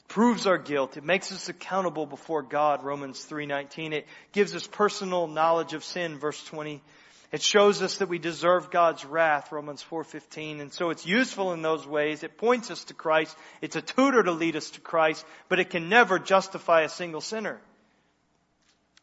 Proves 0.09 0.47
our 0.47 0.59
guilt. 0.59 0.97
It 0.97 1.05
makes 1.05 1.31
us 1.33 1.49
accountable 1.51 2.07
before 2.07 2.43
God, 2.43 2.83
Romans 2.83 3.25
3.19. 3.29 3.93
It 3.93 4.07
gives 4.33 4.55
us 4.55 4.67
personal 4.67 5.27
knowledge 5.27 5.75
of 5.75 5.85
sin, 5.85 6.19
verse 6.19 6.43
20. 6.45 6.83
It 7.31 7.43
shows 7.43 7.83
us 7.83 7.99
that 7.99 8.09
we 8.09 8.19
deserve 8.19 8.71
God's 8.71 9.05
wrath, 9.05 9.53
Romans 9.53 9.83
4:15. 9.83 10.61
And 10.61 10.73
so 10.73 10.89
it's 10.89 11.05
useful 11.05 11.53
in 11.53 11.61
those 11.61 11.87
ways. 11.87 12.23
It 12.23 12.39
points 12.39 12.71
us 12.71 12.85
to 12.85 12.95
Christ. 12.95 13.37
It's 13.61 13.77
a 13.77 13.83
tutor 13.83 14.23
to 14.23 14.33
lead 14.33 14.57
us 14.57 14.71
to 14.71 14.81
Christ, 14.81 15.27
but 15.51 15.61
it 15.61 15.69
can 15.69 15.91
never 15.91 16.19
justify 16.19 16.83
a 16.83 16.89
single 16.89 17.21
sinner. 17.21 17.61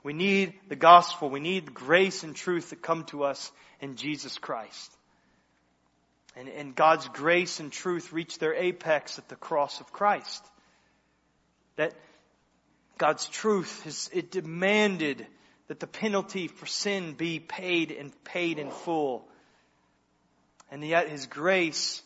We 0.02 0.14
need 0.14 0.54
the 0.70 0.76
gospel. 0.76 1.30
We 1.30 1.40
need 1.40 1.74
grace 1.76 2.24
and 2.24 2.36
truth 2.36 2.72
that 2.72 2.82
come 2.82 3.06
to 3.06 3.26
us 3.26 3.52
in 3.80 3.96
Jesus 3.96 4.40
Christ. 4.40 4.92
And, 6.36 6.50
and 6.50 6.76
God's 6.76 7.08
grace 7.10 7.60
and 7.60 7.72
truth 7.72 8.12
reach 8.12 8.40
their 8.40 8.56
apex 8.56 9.20
at 9.20 9.30
the 9.30 9.36
cross 9.36 9.80
of 9.82 9.94
Christ. 9.94 10.44
That 11.76 11.94
God's 12.98 13.28
truth 13.28 13.86
is, 13.86 14.10
it 14.14 14.32
demanded 14.32 15.26
that 15.68 15.80
the 15.80 15.88
penalty 15.88 16.48
for 16.48 16.66
sin 16.66 17.14
be 17.14 17.40
paid 17.40 17.92
and 17.92 18.12
paid 18.24 18.60
in 18.60 18.70
full. 18.70 19.28
And 20.72 20.84
yet 20.84 21.10
His 21.10 21.26
grace 21.26 22.02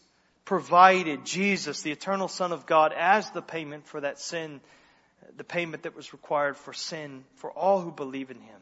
provided 0.46 1.26
Jesus, 1.26 1.82
the 1.82 1.92
eternal 1.92 2.28
Son 2.28 2.52
of 2.52 2.66
God, 2.66 2.94
as 2.94 3.30
the 3.32 3.42
payment 3.42 3.86
for 3.86 4.02
that 4.02 4.20
sin, 4.20 4.62
the 5.38 5.44
payment 5.44 5.84
that 5.84 5.96
was 5.96 6.14
required 6.14 6.58
for 6.58 6.74
sin 6.74 7.24
for 7.36 7.52
all 7.52 7.82
who 7.82 7.92
believe 7.92 8.32
in 8.32 8.40
Him. 8.40 8.62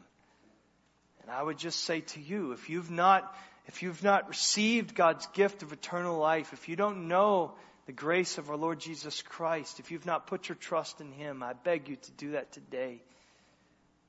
And 1.22 1.30
I 1.30 1.42
would 1.42 1.58
just 1.58 1.80
say 1.84 2.00
to 2.00 2.20
you, 2.20 2.52
if 2.52 2.68
you've 2.68 2.90
not, 2.90 3.34
if 3.66 3.82
you've 3.82 4.02
not 4.02 4.28
received 4.28 4.94
God's 4.94 5.26
gift 5.28 5.62
of 5.62 5.72
eternal 5.72 6.18
life, 6.18 6.52
if 6.52 6.68
you 6.68 6.76
don't 6.76 7.08
know 7.08 7.52
the 7.88 7.92
grace 7.94 8.36
of 8.36 8.50
our 8.50 8.56
Lord 8.58 8.80
Jesus 8.80 9.22
Christ, 9.22 9.80
if 9.80 9.90
you've 9.90 10.04
not 10.04 10.26
put 10.26 10.50
your 10.50 10.56
trust 10.56 11.00
in 11.00 11.10
Him, 11.10 11.42
I 11.42 11.54
beg 11.54 11.88
you 11.88 11.96
to 11.96 12.10
do 12.18 12.32
that 12.32 12.52
today. 12.52 13.00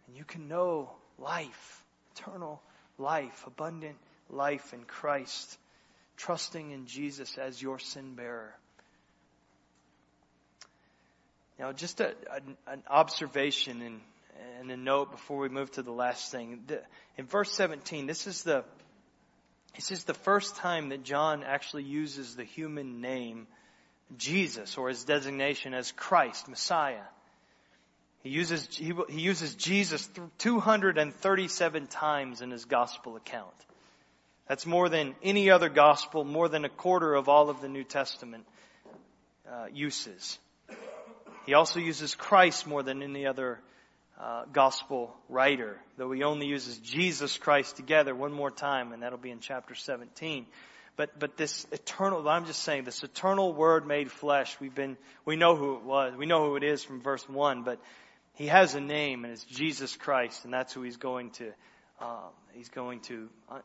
And 0.06 0.18
you 0.18 0.26
can 0.26 0.50
know 0.50 0.92
life, 1.18 1.82
eternal 2.14 2.62
life, 2.98 3.46
abundant 3.48 3.96
life 4.30 4.74
in 4.74 4.84
Christ, 4.84 5.58
trusting 6.18 6.72
in 6.72 6.88
Jesus 6.88 7.38
as 7.38 7.62
your 7.62 7.80
sin 7.80 8.16
bearer. 8.16 8.54
Now, 11.58 11.72
just 11.72 12.02
a, 12.02 12.14
an 12.68 12.84
observation 12.90 13.82
and, 13.82 14.02
and 14.60 14.72
a 14.72 14.78
note 14.78 15.10
before 15.10 15.38
we 15.38 15.48
move 15.48 15.72
to 15.72 15.84
the 15.84 15.94
last 15.94 16.34
thing. 16.34 16.64
The, 16.68 16.82
in 17.18 17.28
verse 17.28 17.54
17, 17.54 18.08
this 18.08 18.28
is 18.28 18.44
the 18.44 18.66
this 19.76 19.92
is 19.92 20.04
the 20.04 20.16
first 20.16 20.58
time 20.58 20.90
that 20.90 21.04
John 21.04 21.44
actually 21.44 21.84
uses 21.84 22.36
the 22.36 22.44
human 22.44 23.00
name 23.00 23.48
Jesus 24.18 24.78
or 24.78 24.90
his 24.90 25.04
designation 25.04 25.74
as 25.74 25.92
Christ, 25.92 26.48
Messiah. 26.48 27.04
He 28.24 28.30
uses, 28.30 28.68
he, 28.76 28.94
he 29.10 29.22
uses 29.22 29.56
Jesus 29.56 30.10
237 30.40 31.88
times 31.88 32.42
in 32.42 32.52
his 32.52 32.66
gospel 32.66 33.16
account. 33.16 33.54
That's 34.48 34.66
more 34.66 34.90
than 34.90 35.16
any 35.24 35.52
other 35.52 35.70
gospel, 35.70 36.26
more 36.26 36.50
than 36.50 36.66
a 36.66 36.70
quarter 36.70 37.14
of 37.14 37.30
all 37.30 37.50
of 37.50 37.62
the 37.62 37.70
New 37.70 37.84
Testament 37.84 38.46
uh, 39.50 39.68
uses. 39.72 40.38
He 41.46 41.54
also 41.54 41.80
uses 41.80 42.16
Christ 42.16 42.68
more 42.68 42.84
than 42.84 43.02
any 43.02 43.26
other 43.26 43.60
uh, 44.20 44.44
gospel 44.52 45.16
writer, 45.30 45.80
though 45.98 46.12
he 46.12 46.24
only 46.24 46.48
uses 46.48 46.78
Jesus 46.80 47.38
Christ 47.38 47.78
together 47.78 48.14
one 48.14 48.34
more 48.34 48.52
time, 48.52 48.92
and 48.92 49.02
that'll 49.02 49.18
be 49.18 49.32
in 49.32 49.40
chapter 49.40 49.76
17. 49.76 50.46
But, 51.00 51.18
but 51.18 51.38
this 51.38 51.66
eternal, 51.72 52.28
I'm 52.28 52.46
just 52.46 52.62
saying, 52.62 52.84
this 52.84 53.04
eternal 53.04 53.54
word 53.54 53.88
made 53.88 54.12
flesh, 54.12 54.58
we've 54.60 54.76
been, 54.76 54.98
we 55.24 55.38
know 55.38 55.56
who 55.56 55.78
it 55.78 55.84
was. 55.84 56.14
We 56.18 56.26
know 56.26 56.44
who 56.44 56.58
it 56.58 56.64
is 56.66 56.84
from 56.84 57.02
verse 57.02 57.24
1, 57.30 57.64
but 57.64 57.80
he 58.34 58.48
has 58.48 58.76
a 58.76 58.82
name 58.82 59.24
and 59.24 59.32
it's 59.32 59.46
Jesus 59.46 59.96
Christ, 59.96 60.44
and 60.44 60.54
that's 60.54 60.74
who 60.74 60.82
he's 60.82 60.98
going 60.98 61.30
to, 61.30 61.54
um, 62.02 62.32
he's 62.52 62.68
going 62.68 63.00
to 63.04 63.30
uh, 63.50 63.60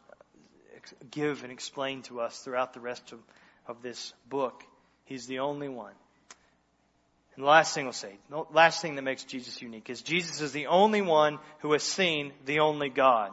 give 1.11 1.43
and 1.43 1.51
explain 1.51 2.03
to 2.03 2.21
us 2.21 2.39
throughout 2.39 2.73
the 2.73 2.79
rest 2.79 3.11
of, 3.11 3.19
of 3.67 3.83
this 3.83 4.13
book. 4.29 4.63
He's 5.05 5.27
the 5.27 5.41
only 5.41 5.69
one. 5.69 5.95
And 7.35 7.45
the 7.45 7.49
last 7.49 7.75
thing 7.75 7.87
we'll 7.87 7.95
say, 7.95 8.17
the 8.31 8.45
last 8.53 8.81
thing 8.81 8.95
that 8.95 9.03
makes 9.03 9.25
Jesus 9.25 9.61
unique 9.61 9.91
is 9.91 10.03
Jesus 10.03 10.41
is 10.41 10.53
the 10.53 10.69
only 10.69 11.03
one 11.03 11.41
who 11.63 11.73
has 11.73 11.83
seen 11.83 12.33
the 12.45 12.61
only 12.61 12.91
God. 12.91 13.33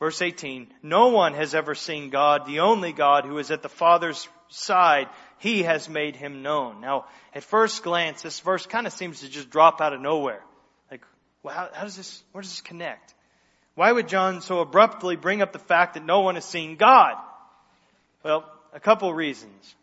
Verse 0.00 0.22
18, 0.22 0.66
no 0.82 1.08
one 1.08 1.34
has 1.34 1.54
ever 1.54 1.74
seen 1.74 2.08
God, 2.08 2.46
the 2.46 2.60
only 2.60 2.92
God 2.92 3.26
who 3.26 3.36
is 3.36 3.50
at 3.50 3.62
the 3.62 3.68
Father's 3.68 4.26
side. 4.48 5.08
He 5.38 5.62
has 5.62 5.90
made 5.90 6.16
him 6.16 6.42
known. 6.42 6.80
Now, 6.80 7.04
at 7.34 7.44
first 7.44 7.82
glance, 7.82 8.22
this 8.22 8.40
verse 8.40 8.64
kind 8.64 8.86
of 8.86 8.94
seems 8.94 9.20
to 9.20 9.28
just 9.28 9.50
drop 9.50 9.82
out 9.82 9.92
of 9.92 10.00
nowhere. 10.00 10.42
Like, 10.90 11.04
well, 11.42 11.54
how, 11.54 11.68
how 11.72 11.84
does 11.84 11.96
this, 11.96 12.22
where 12.32 12.40
does 12.40 12.50
this 12.50 12.62
connect? 12.62 13.14
Why 13.74 13.92
would 13.92 14.08
John 14.08 14.40
so 14.40 14.60
abruptly 14.60 15.16
bring 15.16 15.42
up 15.42 15.52
the 15.52 15.58
fact 15.58 15.94
that 15.94 16.04
no 16.04 16.20
one 16.20 16.36
has 16.36 16.46
seen 16.46 16.76
God? 16.76 17.16
Well, 18.24 18.50
a 18.72 18.80
couple 18.80 19.12
reasons. 19.12 19.74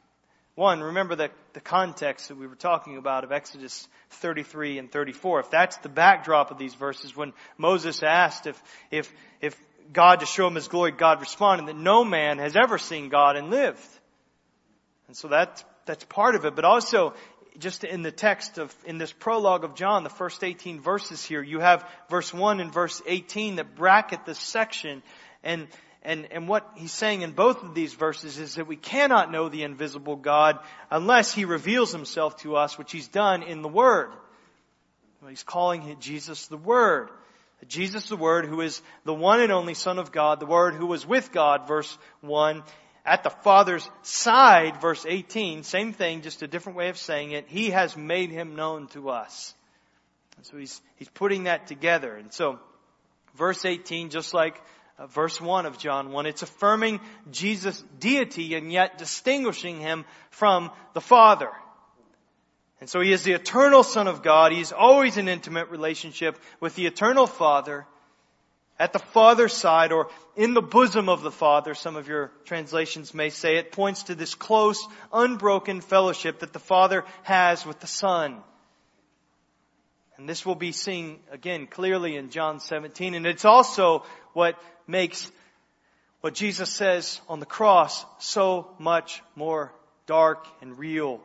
One, 0.55 0.81
remember 0.81 1.15
the, 1.15 1.29
the 1.53 1.61
context 1.61 2.29
that 2.29 2.37
we 2.37 2.47
were 2.47 2.55
talking 2.55 2.97
about 2.97 3.23
of 3.23 3.31
Exodus 3.31 3.87
33 4.09 4.79
and 4.79 4.91
34. 4.91 5.41
If 5.41 5.51
that's 5.51 5.77
the 5.77 5.89
backdrop 5.89 6.49
of 6.49 6.57
these 6.57 6.73
verses, 6.73 7.15
when 7.15 7.33
Moses 7.59 8.01
asked 8.01 8.47
if, 8.47 8.59
if, 8.89 9.13
if 9.39 9.55
God 9.91 10.19
to 10.19 10.25
show 10.25 10.47
him 10.47 10.55
his 10.55 10.67
glory, 10.67 10.91
God 10.91 11.19
responded 11.19 11.67
that 11.67 11.77
no 11.77 12.03
man 12.03 12.39
has 12.39 12.55
ever 12.55 12.77
seen 12.77 13.09
God 13.09 13.35
and 13.35 13.49
lived. 13.49 13.79
And 15.07 15.15
so 15.15 15.29
that, 15.29 15.63
that's 15.85 16.03
part 16.05 16.35
of 16.35 16.45
it. 16.45 16.55
But 16.55 16.65
also, 16.65 17.13
just 17.57 17.83
in 17.83 18.01
the 18.01 18.11
text 18.11 18.57
of, 18.57 18.75
in 18.85 18.97
this 18.97 19.11
prologue 19.11 19.63
of 19.63 19.75
John, 19.75 20.03
the 20.03 20.09
first 20.09 20.43
18 20.43 20.81
verses 20.81 21.23
here, 21.23 21.41
you 21.41 21.59
have 21.59 21.87
verse 22.09 22.33
1 22.33 22.59
and 22.59 22.71
verse 22.71 23.01
18 23.05 23.55
that 23.55 23.75
bracket 23.75 24.25
this 24.25 24.39
section. 24.39 25.01
And, 25.43 25.67
and, 26.03 26.27
and 26.31 26.47
what 26.47 26.69
he's 26.75 26.91
saying 26.91 27.21
in 27.21 27.31
both 27.31 27.63
of 27.63 27.73
these 27.73 27.93
verses 27.93 28.37
is 28.37 28.55
that 28.55 28.67
we 28.67 28.75
cannot 28.75 29.31
know 29.31 29.49
the 29.49 29.63
invisible 29.63 30.15
God 30.15 30.59
unless 30.91 31.33
he 31.33 31.45
reveals 31.45 31.91
himself 31.91 32.37
to 32.37 32.55
us, 32.55 32.77
which 32.77 32.91
he's 32.91 33.07
done 33.07 33.43
in 33.43 33.61
the 33.61 33.69
Word. 33.69 34.11
He's 35.27 35.43
calling 35.43 35.97
Jesus 35.99 36.47
the 36.47 36.57
Word. 36.57 37.09
Jesus 37.67 38.07
the 38.07 38.17
Word, 38.17 38.45
who 38.45 38.61
is 38.61 38.81
the 39.03 39.13
one 39.13 39.41
and 39.41 39.51
only 39.51 39.73
Son 39.73 39.97
of 39.97 40.11
God, 40.11 40.39
the 40.39 40.45
Word 40.45 40.75
who 40.75 40.85
was 40.85 41.05
with 41.05 41.31
God, 41.31 41.67
verse 41.67 41.97
1, 42.21 42.63
at 43.03 43.23
the 43.23 43.29
Father's 43.29 43.89
side, 44.03 44.81
verse 44.81 45.05
18, 45.07 45.63
same 45.63 45.93
thing, 45.93 46.21
just 46.21 46.43
a 46.43 46.47
different 46.47 46.77
way 46.77 46.89
of 46.89 46.97
saying 46.97 47.31
it. 47.31 47.45
He 47.47 47.71
has 47.71 47.95
made 47.97 48.29
him 48.29 48.55
known 48.55 48.87
to 48.87 49.09
us. 49.09 49.55
And 50.35 50.45
so 50.45 50.57
he's, 50.57 50.81
he's 50.97 51.09
putting 51.09 51.45
that 51.45 51.67
together. 51.67 52.13
And 52.13 52.31
so, 52.31 52.59
verse 53.35 53.65
18, 53.65 54.09
just 54.09 54.33
like 54.33 54.61
uh, 54.99 55.07
verse 55.07 55.39
1 55.41 55.65
of 55.65 55.77
John 55.79 56.11
1, 56.11 56.25
it's 56.25 56.43
affirming 56.43 56.99
Jesus' 57.31 57.83
deity 57.99 58.55
and 58.55 58.71
yet 58.71 58.97
distinguishing 58.97 59.79
him 59.79 60.05
from 60.29 60.69
the 60.93 61.01
Father. 61.01 61.49
And 62.79 62.89
so 62.89 63.01
he 63.01 63.11
is 63.11 63.23
the 63.23 63.33
eternal 63.33 63.83
Son 63.83 64.07
of 64.07 64.21
God. 64.21 64.51
He's 64.51 64.71
always 64.71 65.17
in 65.17 65.27
intimate 65.27 65.69
relationship 65.69 66.37
with 66.59 66.75
the 66.75 66.85
eternal 66.85 67.25
Father 67.25 67.85
at 68.79 68.93
the 68.93 68.99
Father's 68.99 69.53
side 69.53 69.91
or 69.91 70.09
in 70.35 70.53
the 70.53 70.61
bosom 70.61 71.09
of 71.09 71.23
the 71.23 71.31
Father, 71.31 71.73
some 71.73 71.95
of 71.95 72.07
your 72.07 72.31
translations 72.45 73.13
may 73.13 73.29
say, 73.29 73.57
it 73.57 73.71
points 73.71 74.03
to 74.03 74.15
this 74.15 74.35
close, 74.35 74.87
unbroken 75.11 75.81
fellowship 75.81 76.39
that 76.39 76.53
the 76.53 76.59
Father 76.59 77.03
has 77.23 77.65
with 77.65 77.79
the 77.79 77.87
Son. 77.87 78.37
And 80.17 80.29
this 80.29 80.45
will 80.45 80.55
be 80.55 80.71
seen 80.71 81.19
again 81.31 81.67
clearly 81.67 82.15
in 82.15 82.29
John 82.29 82.59
17. 82.59 83.15
And 83.15 83.25
it's 83.25 83.45
also 83.45 84.03
what 84.33 84.59
makes 84.87 85.31
what 86.21 86.33
Jesus 86.33 86.71
says 86.71 87.21
on 87.29 87.39
the 87.39 87.45
cross 87.45 88.05
so 88.19 88.67
much 88.79 89.21
more 89.35 89.71
dark 90.07 90.45
and 90.61 90.77
real 90.77 91.21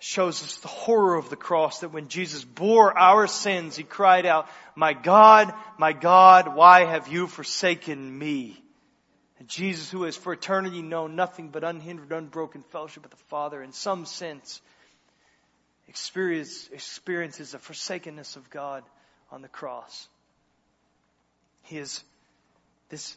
shows 0.00 0.42
us 0.42 0.56
the 0.56 0.68
horror 0.68 1.16
of 1.16 1.30
the 1.30 1.36
cross 1.36 1.80
that 1.80 1.92
when 1.92 2.08
Jesus 2.08 2.44
bore 2.44 2.96
our 2.98 3.26
sins, 3.26 3.76
He 3.76 3.84
cried 3.84 4.26
out, 4.26 4.48
my 4.74 4.94
God, 4.94 5.52
my 5.78 5.92
God, 5.92 6.56
why 6.56 6.84
have 6.86 7.08
you 7.08 7.26
forsaken 7.26 8.18
me? 8.18 8.62
And 9.38 9.48
Jesus, 9.48 9.90
who 9.90 10.02
has 10.04 10.16
for 10.16 10.32
eternity 10.32 10.82
known 10.82 11.16
nothing 11.16 11.48
but 11.48 11.64
unhindered, 11.64 12.12
unbroken 12.12 12.62
fellowship 12.62 13.02
with 13.02 13.12
the 13.12 13.24
Father, 13.28 13.62
in 13.62 13.72
some 13.72 14.06
sense, 14.06 14.60
experience, 15.88 16.68
experiences 16.72 17.52
the 17.52 17.58
forsakenness 17.58 18.36
of 18.36 18.48
God 18.50 18.84
on 19.30 19.42
the 19.42 19.48
cross. 19.48 20.08
He 21.64 21.78
is, 21.78 22.02
this 22.88 23.16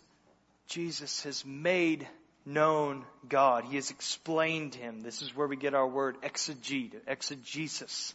Jesus 0.68 1.24
has 1.24 1.46
made 1.46 2.08
known 2.46 3.06
God. 3.28 3.66
He 3.66 3.76
has 3.76 3.92
explained 3.92 4.76
him. 4.76 5.02
This 5.02 5.22
is 5.22 5.36
where 5.36 5.48
we 5.48 5.56
get 5.56 5.74
our 5.74 5.88
word 5.88 6.22
exegete, 6.22 6.96
exegesis. 7.08 8.14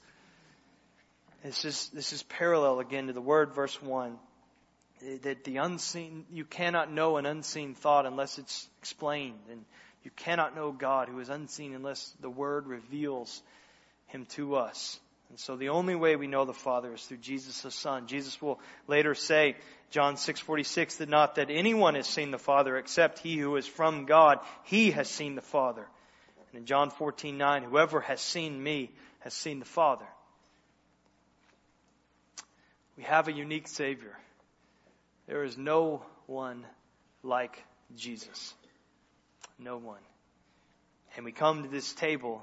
This 1.43 1.65
is, 1.65 1.89
this 1.91 2.13
is 2.13 2.23
parallel 2.25 2.81
again 2.81 3.07
to 3.07 3.13
the 3.13 3.21
word 3.21 3.55
verse 3.55 3.81
1. 3.81 4.19
That 5.23 5.45
the 5.45 5.59
unseen, 5.59 6.25
you 6.33 6.45
cannot 6.45 6.93
know 6.93 7.19
an 7.19 7.27
unseen 7.27 7.75
thought 7.75 8.05
unless 8.05 8.39
it's 8.39 8.69
explained. 8.81 9.39
And 9.51 9.65
you 10.03 10.11
cannot 10.17 10.57
know 10.57 10.73
God 10.73 11.09
who 11.09 11.21
is 11.21 11.29
unseen 11.29 11.75
unless 11.75 12.13
the 12.21 12.31
word 12.31 12.67
reveals 12.67 13.43
him 14.07 14.27
to 14.31 14.57
us. 14.57 14.99
And 15.31 15.39
so 15.39 15.57
the 15.57 15.69
only 15.69 15.95
way 15.95 16.17
we 16.17 16.27
know 16.27 16.45
the 16.45 16.55
Father 16.55 16.95
is 16.95 17.05
through 17.05 17.19
Jesus 17.19 17.61
the 17.63 17.71
Son. 17.71 18.07
Jesus 18.07 18.41
will 18.41 18.61
later 18.87 19.15
say, 19.15 19.57
John 19.91 20.17
6:46 20.17 20.99
that 20.99 21.09
not 21.09 21.35
that 21.37 21.51
anyone 21.51 21.95
has 21.95 22.07
seen 22.07 22.31
the 22.31 22.39
Father 22.39 22.77
except 22.77 23.19
he 23.19 23.37
who 23.37 23.57
is 23.57 23.67
from 23.67 24.07
God, 24.07 24.41
he 24.65 24.91
has 24.93 25.09
seen 25.09 25.35
the 25.35 25.43
Father. 25.43 25.87
And 26.53 26.61
in 26.61 26.67
John 26.67 26.91
14:9, 26.91 27.63
whoever 27.63 28.01
has 28.01 28.21
seen 28.21 28.63
me 28.63 28.91
has 29.21 29.35
seen 29.35 29.59
the 29.59 29.67
Father. 29.67 30.07
We 32.97 33.05
have 33.05 33.29
a 33.29 33.33
unique 33.33 33.69
Savior. 33.69 34.19
There 35.27 35.45
is 35.45 35.57
no 35.57 36.03
one 36.27 36.67
like 37.23 37.63
Jesus. 37.95 38.55
No 39.59 39.77
one. 39.77 40.01
And 41.17 41.25
we 41.25 41.33
come 41.33 41.63
to 41.63 41.69
this 41.69 41.93
table 41.93 42.43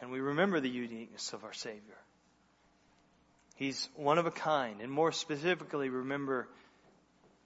and 0.00 0.10
we 0.10 0.20
remember 0.20 0.60
the 0.60 0.70
uniqueness 0.70 1.32
of 1.32 1.44
our 1.44 1.52
Savior. 1.52 1.98
He's 3.56 3.88
one 3.94 4.18
of 4.18 4.26
a 4.26 4.30
kind, 4.30 4.80
and 4.80 4.90
more 4.90 5.12
specifically, 5.12 5.90
remember 5.90 6.48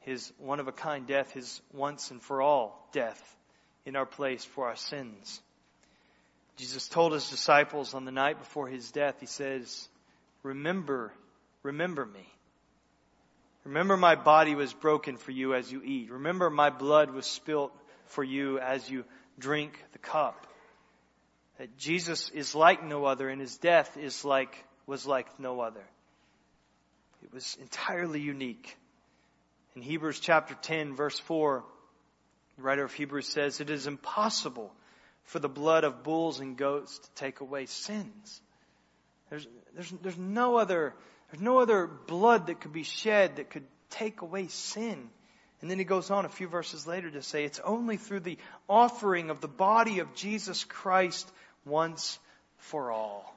his 0.01 0.33
one 0.39 0.61
of 0.61 0.69
a 0.69 0.73
kind 0.73 1.07
death, 1.07 1.33
his 1.33 1.61
once 1.73 2.11
and 2.11 2.23
for 2.23 2.41
all 2.41 2.89
death 2.93 3.37
in 3.85 3.97
our 3.97 4.07
place 4.07 4.45
for 4.45 4.69
our 4.69 4.77
sins. 4.77 5.41
Jesus 6.57 6.89
told 6.89 7.13
his 7.13 7.29
disciples 7.31 7.95
on 7.95 8.05
the 8.05 8.13
night 8.13 8.39
before 8.39 8.69
his 8.69 8.93
death, 8.93 9.17
he 9.19 9.27
says, 9.27 9.89
Remember, 10.43 11.13
remember 11.63 12.07
me. 12.07 12.29
Remember 13.65 13.97
my 13.97 14.15
body 14.15 14.55
was 14.55 14.73
broken 14.73 15.17
for 15.17 15.33
you 15.33 15.55
as 15.55 15.73
you 15.73 15.83
eat. 15.83 16.11
Remember 16.11 16.51
my 16.51 16.71
blood 16.71 17.11
was 17.11 17.27
spilt 17.27 17.73
for 18.07 18.23
you 18.23 18.59
as 18.59 18.89
you 18.89 19.05
drink 19.39 19.83
the 19.93 19.99
cup. 19.99 20.47
That 21.59 21.77
Jesus 21.77 22.31
is 22.31 22.55
like 22.55 22.85
no 22.85 23.05
other 23.05 23.29
and 23.29 23.41
his 23.41 23.57
death 23.57 23.97
is 23.97 24.25
like, 24.25 24.57
was 24.87 25.07
like 25.07 25.39
no 25.39 25.61
other. 25.61 25.85
It 27.23 27.33
was 27.33 27.57
entirely 27.61 28.21
unique. 28.21 28.77
In 29.77 29.83
Hebrews 29.83 30.21
chapter 30.21 30.55
10 30.55 30.95
verse 30.95 31.19
4, 31.21 31.65
the 32.57 32.63
writer 32.63 32.85
of 32.85 32.93
Hebrews 32.93 33.29
says, 33.29 33.61
it 33.61 33.71
is 33.71 33.87
impossible 33.87 34.73
for 35.25 35.39
the 35.39 35.49
blood 35.49 35.85
of 35.85 36.03
bulls 36.03 36.41
and 36.41 36.57
goats 36.57 36.99
to 36.99 37.11
take 37.15 37.41
away 37.41 37.67
sins. 37.67 38.41
There's, 39.31 39.49
there's, 39.75 39.91
there's 40.03 40.19
no 40.19 40.57
other, 40.57 40.95
there's 41.31 41.43
no 41.43 41.59
other 41.61 41.87
blood 41.87 42.49
that 42.49 42.61
could 42.61 42.73
be 42.73 42.83
shed 42.83 43.37
that 43.37 43.51
could 43.51 43.65
take 43.91 44.21
away 44.21 44.49
sin. 44.49 45.09
And 45.61 45.71
then 45.71 45.79
he 45.79 45.85
goes 45.85 46.11
on 46.11 46.27
a 46.27 46.29
few 46.29 46.47
verses 46.47 46.87
later 46.87 47.11
to 47.11 47.23
say 47.23 47.45
it's 47.45 47.61
only 47.61 47.97
through 47.97 48.21
the 48.21 48.39
offering 48.69 49.31
of 49.31 49.41
the 49.41 49.49
body 49.49 50.01
of 50.01 50.15
Jesus 50.15 50.63
Christ 50.65 51.31
once 51.65 52.19
for 52.59 52.91
all. 52.91 53.34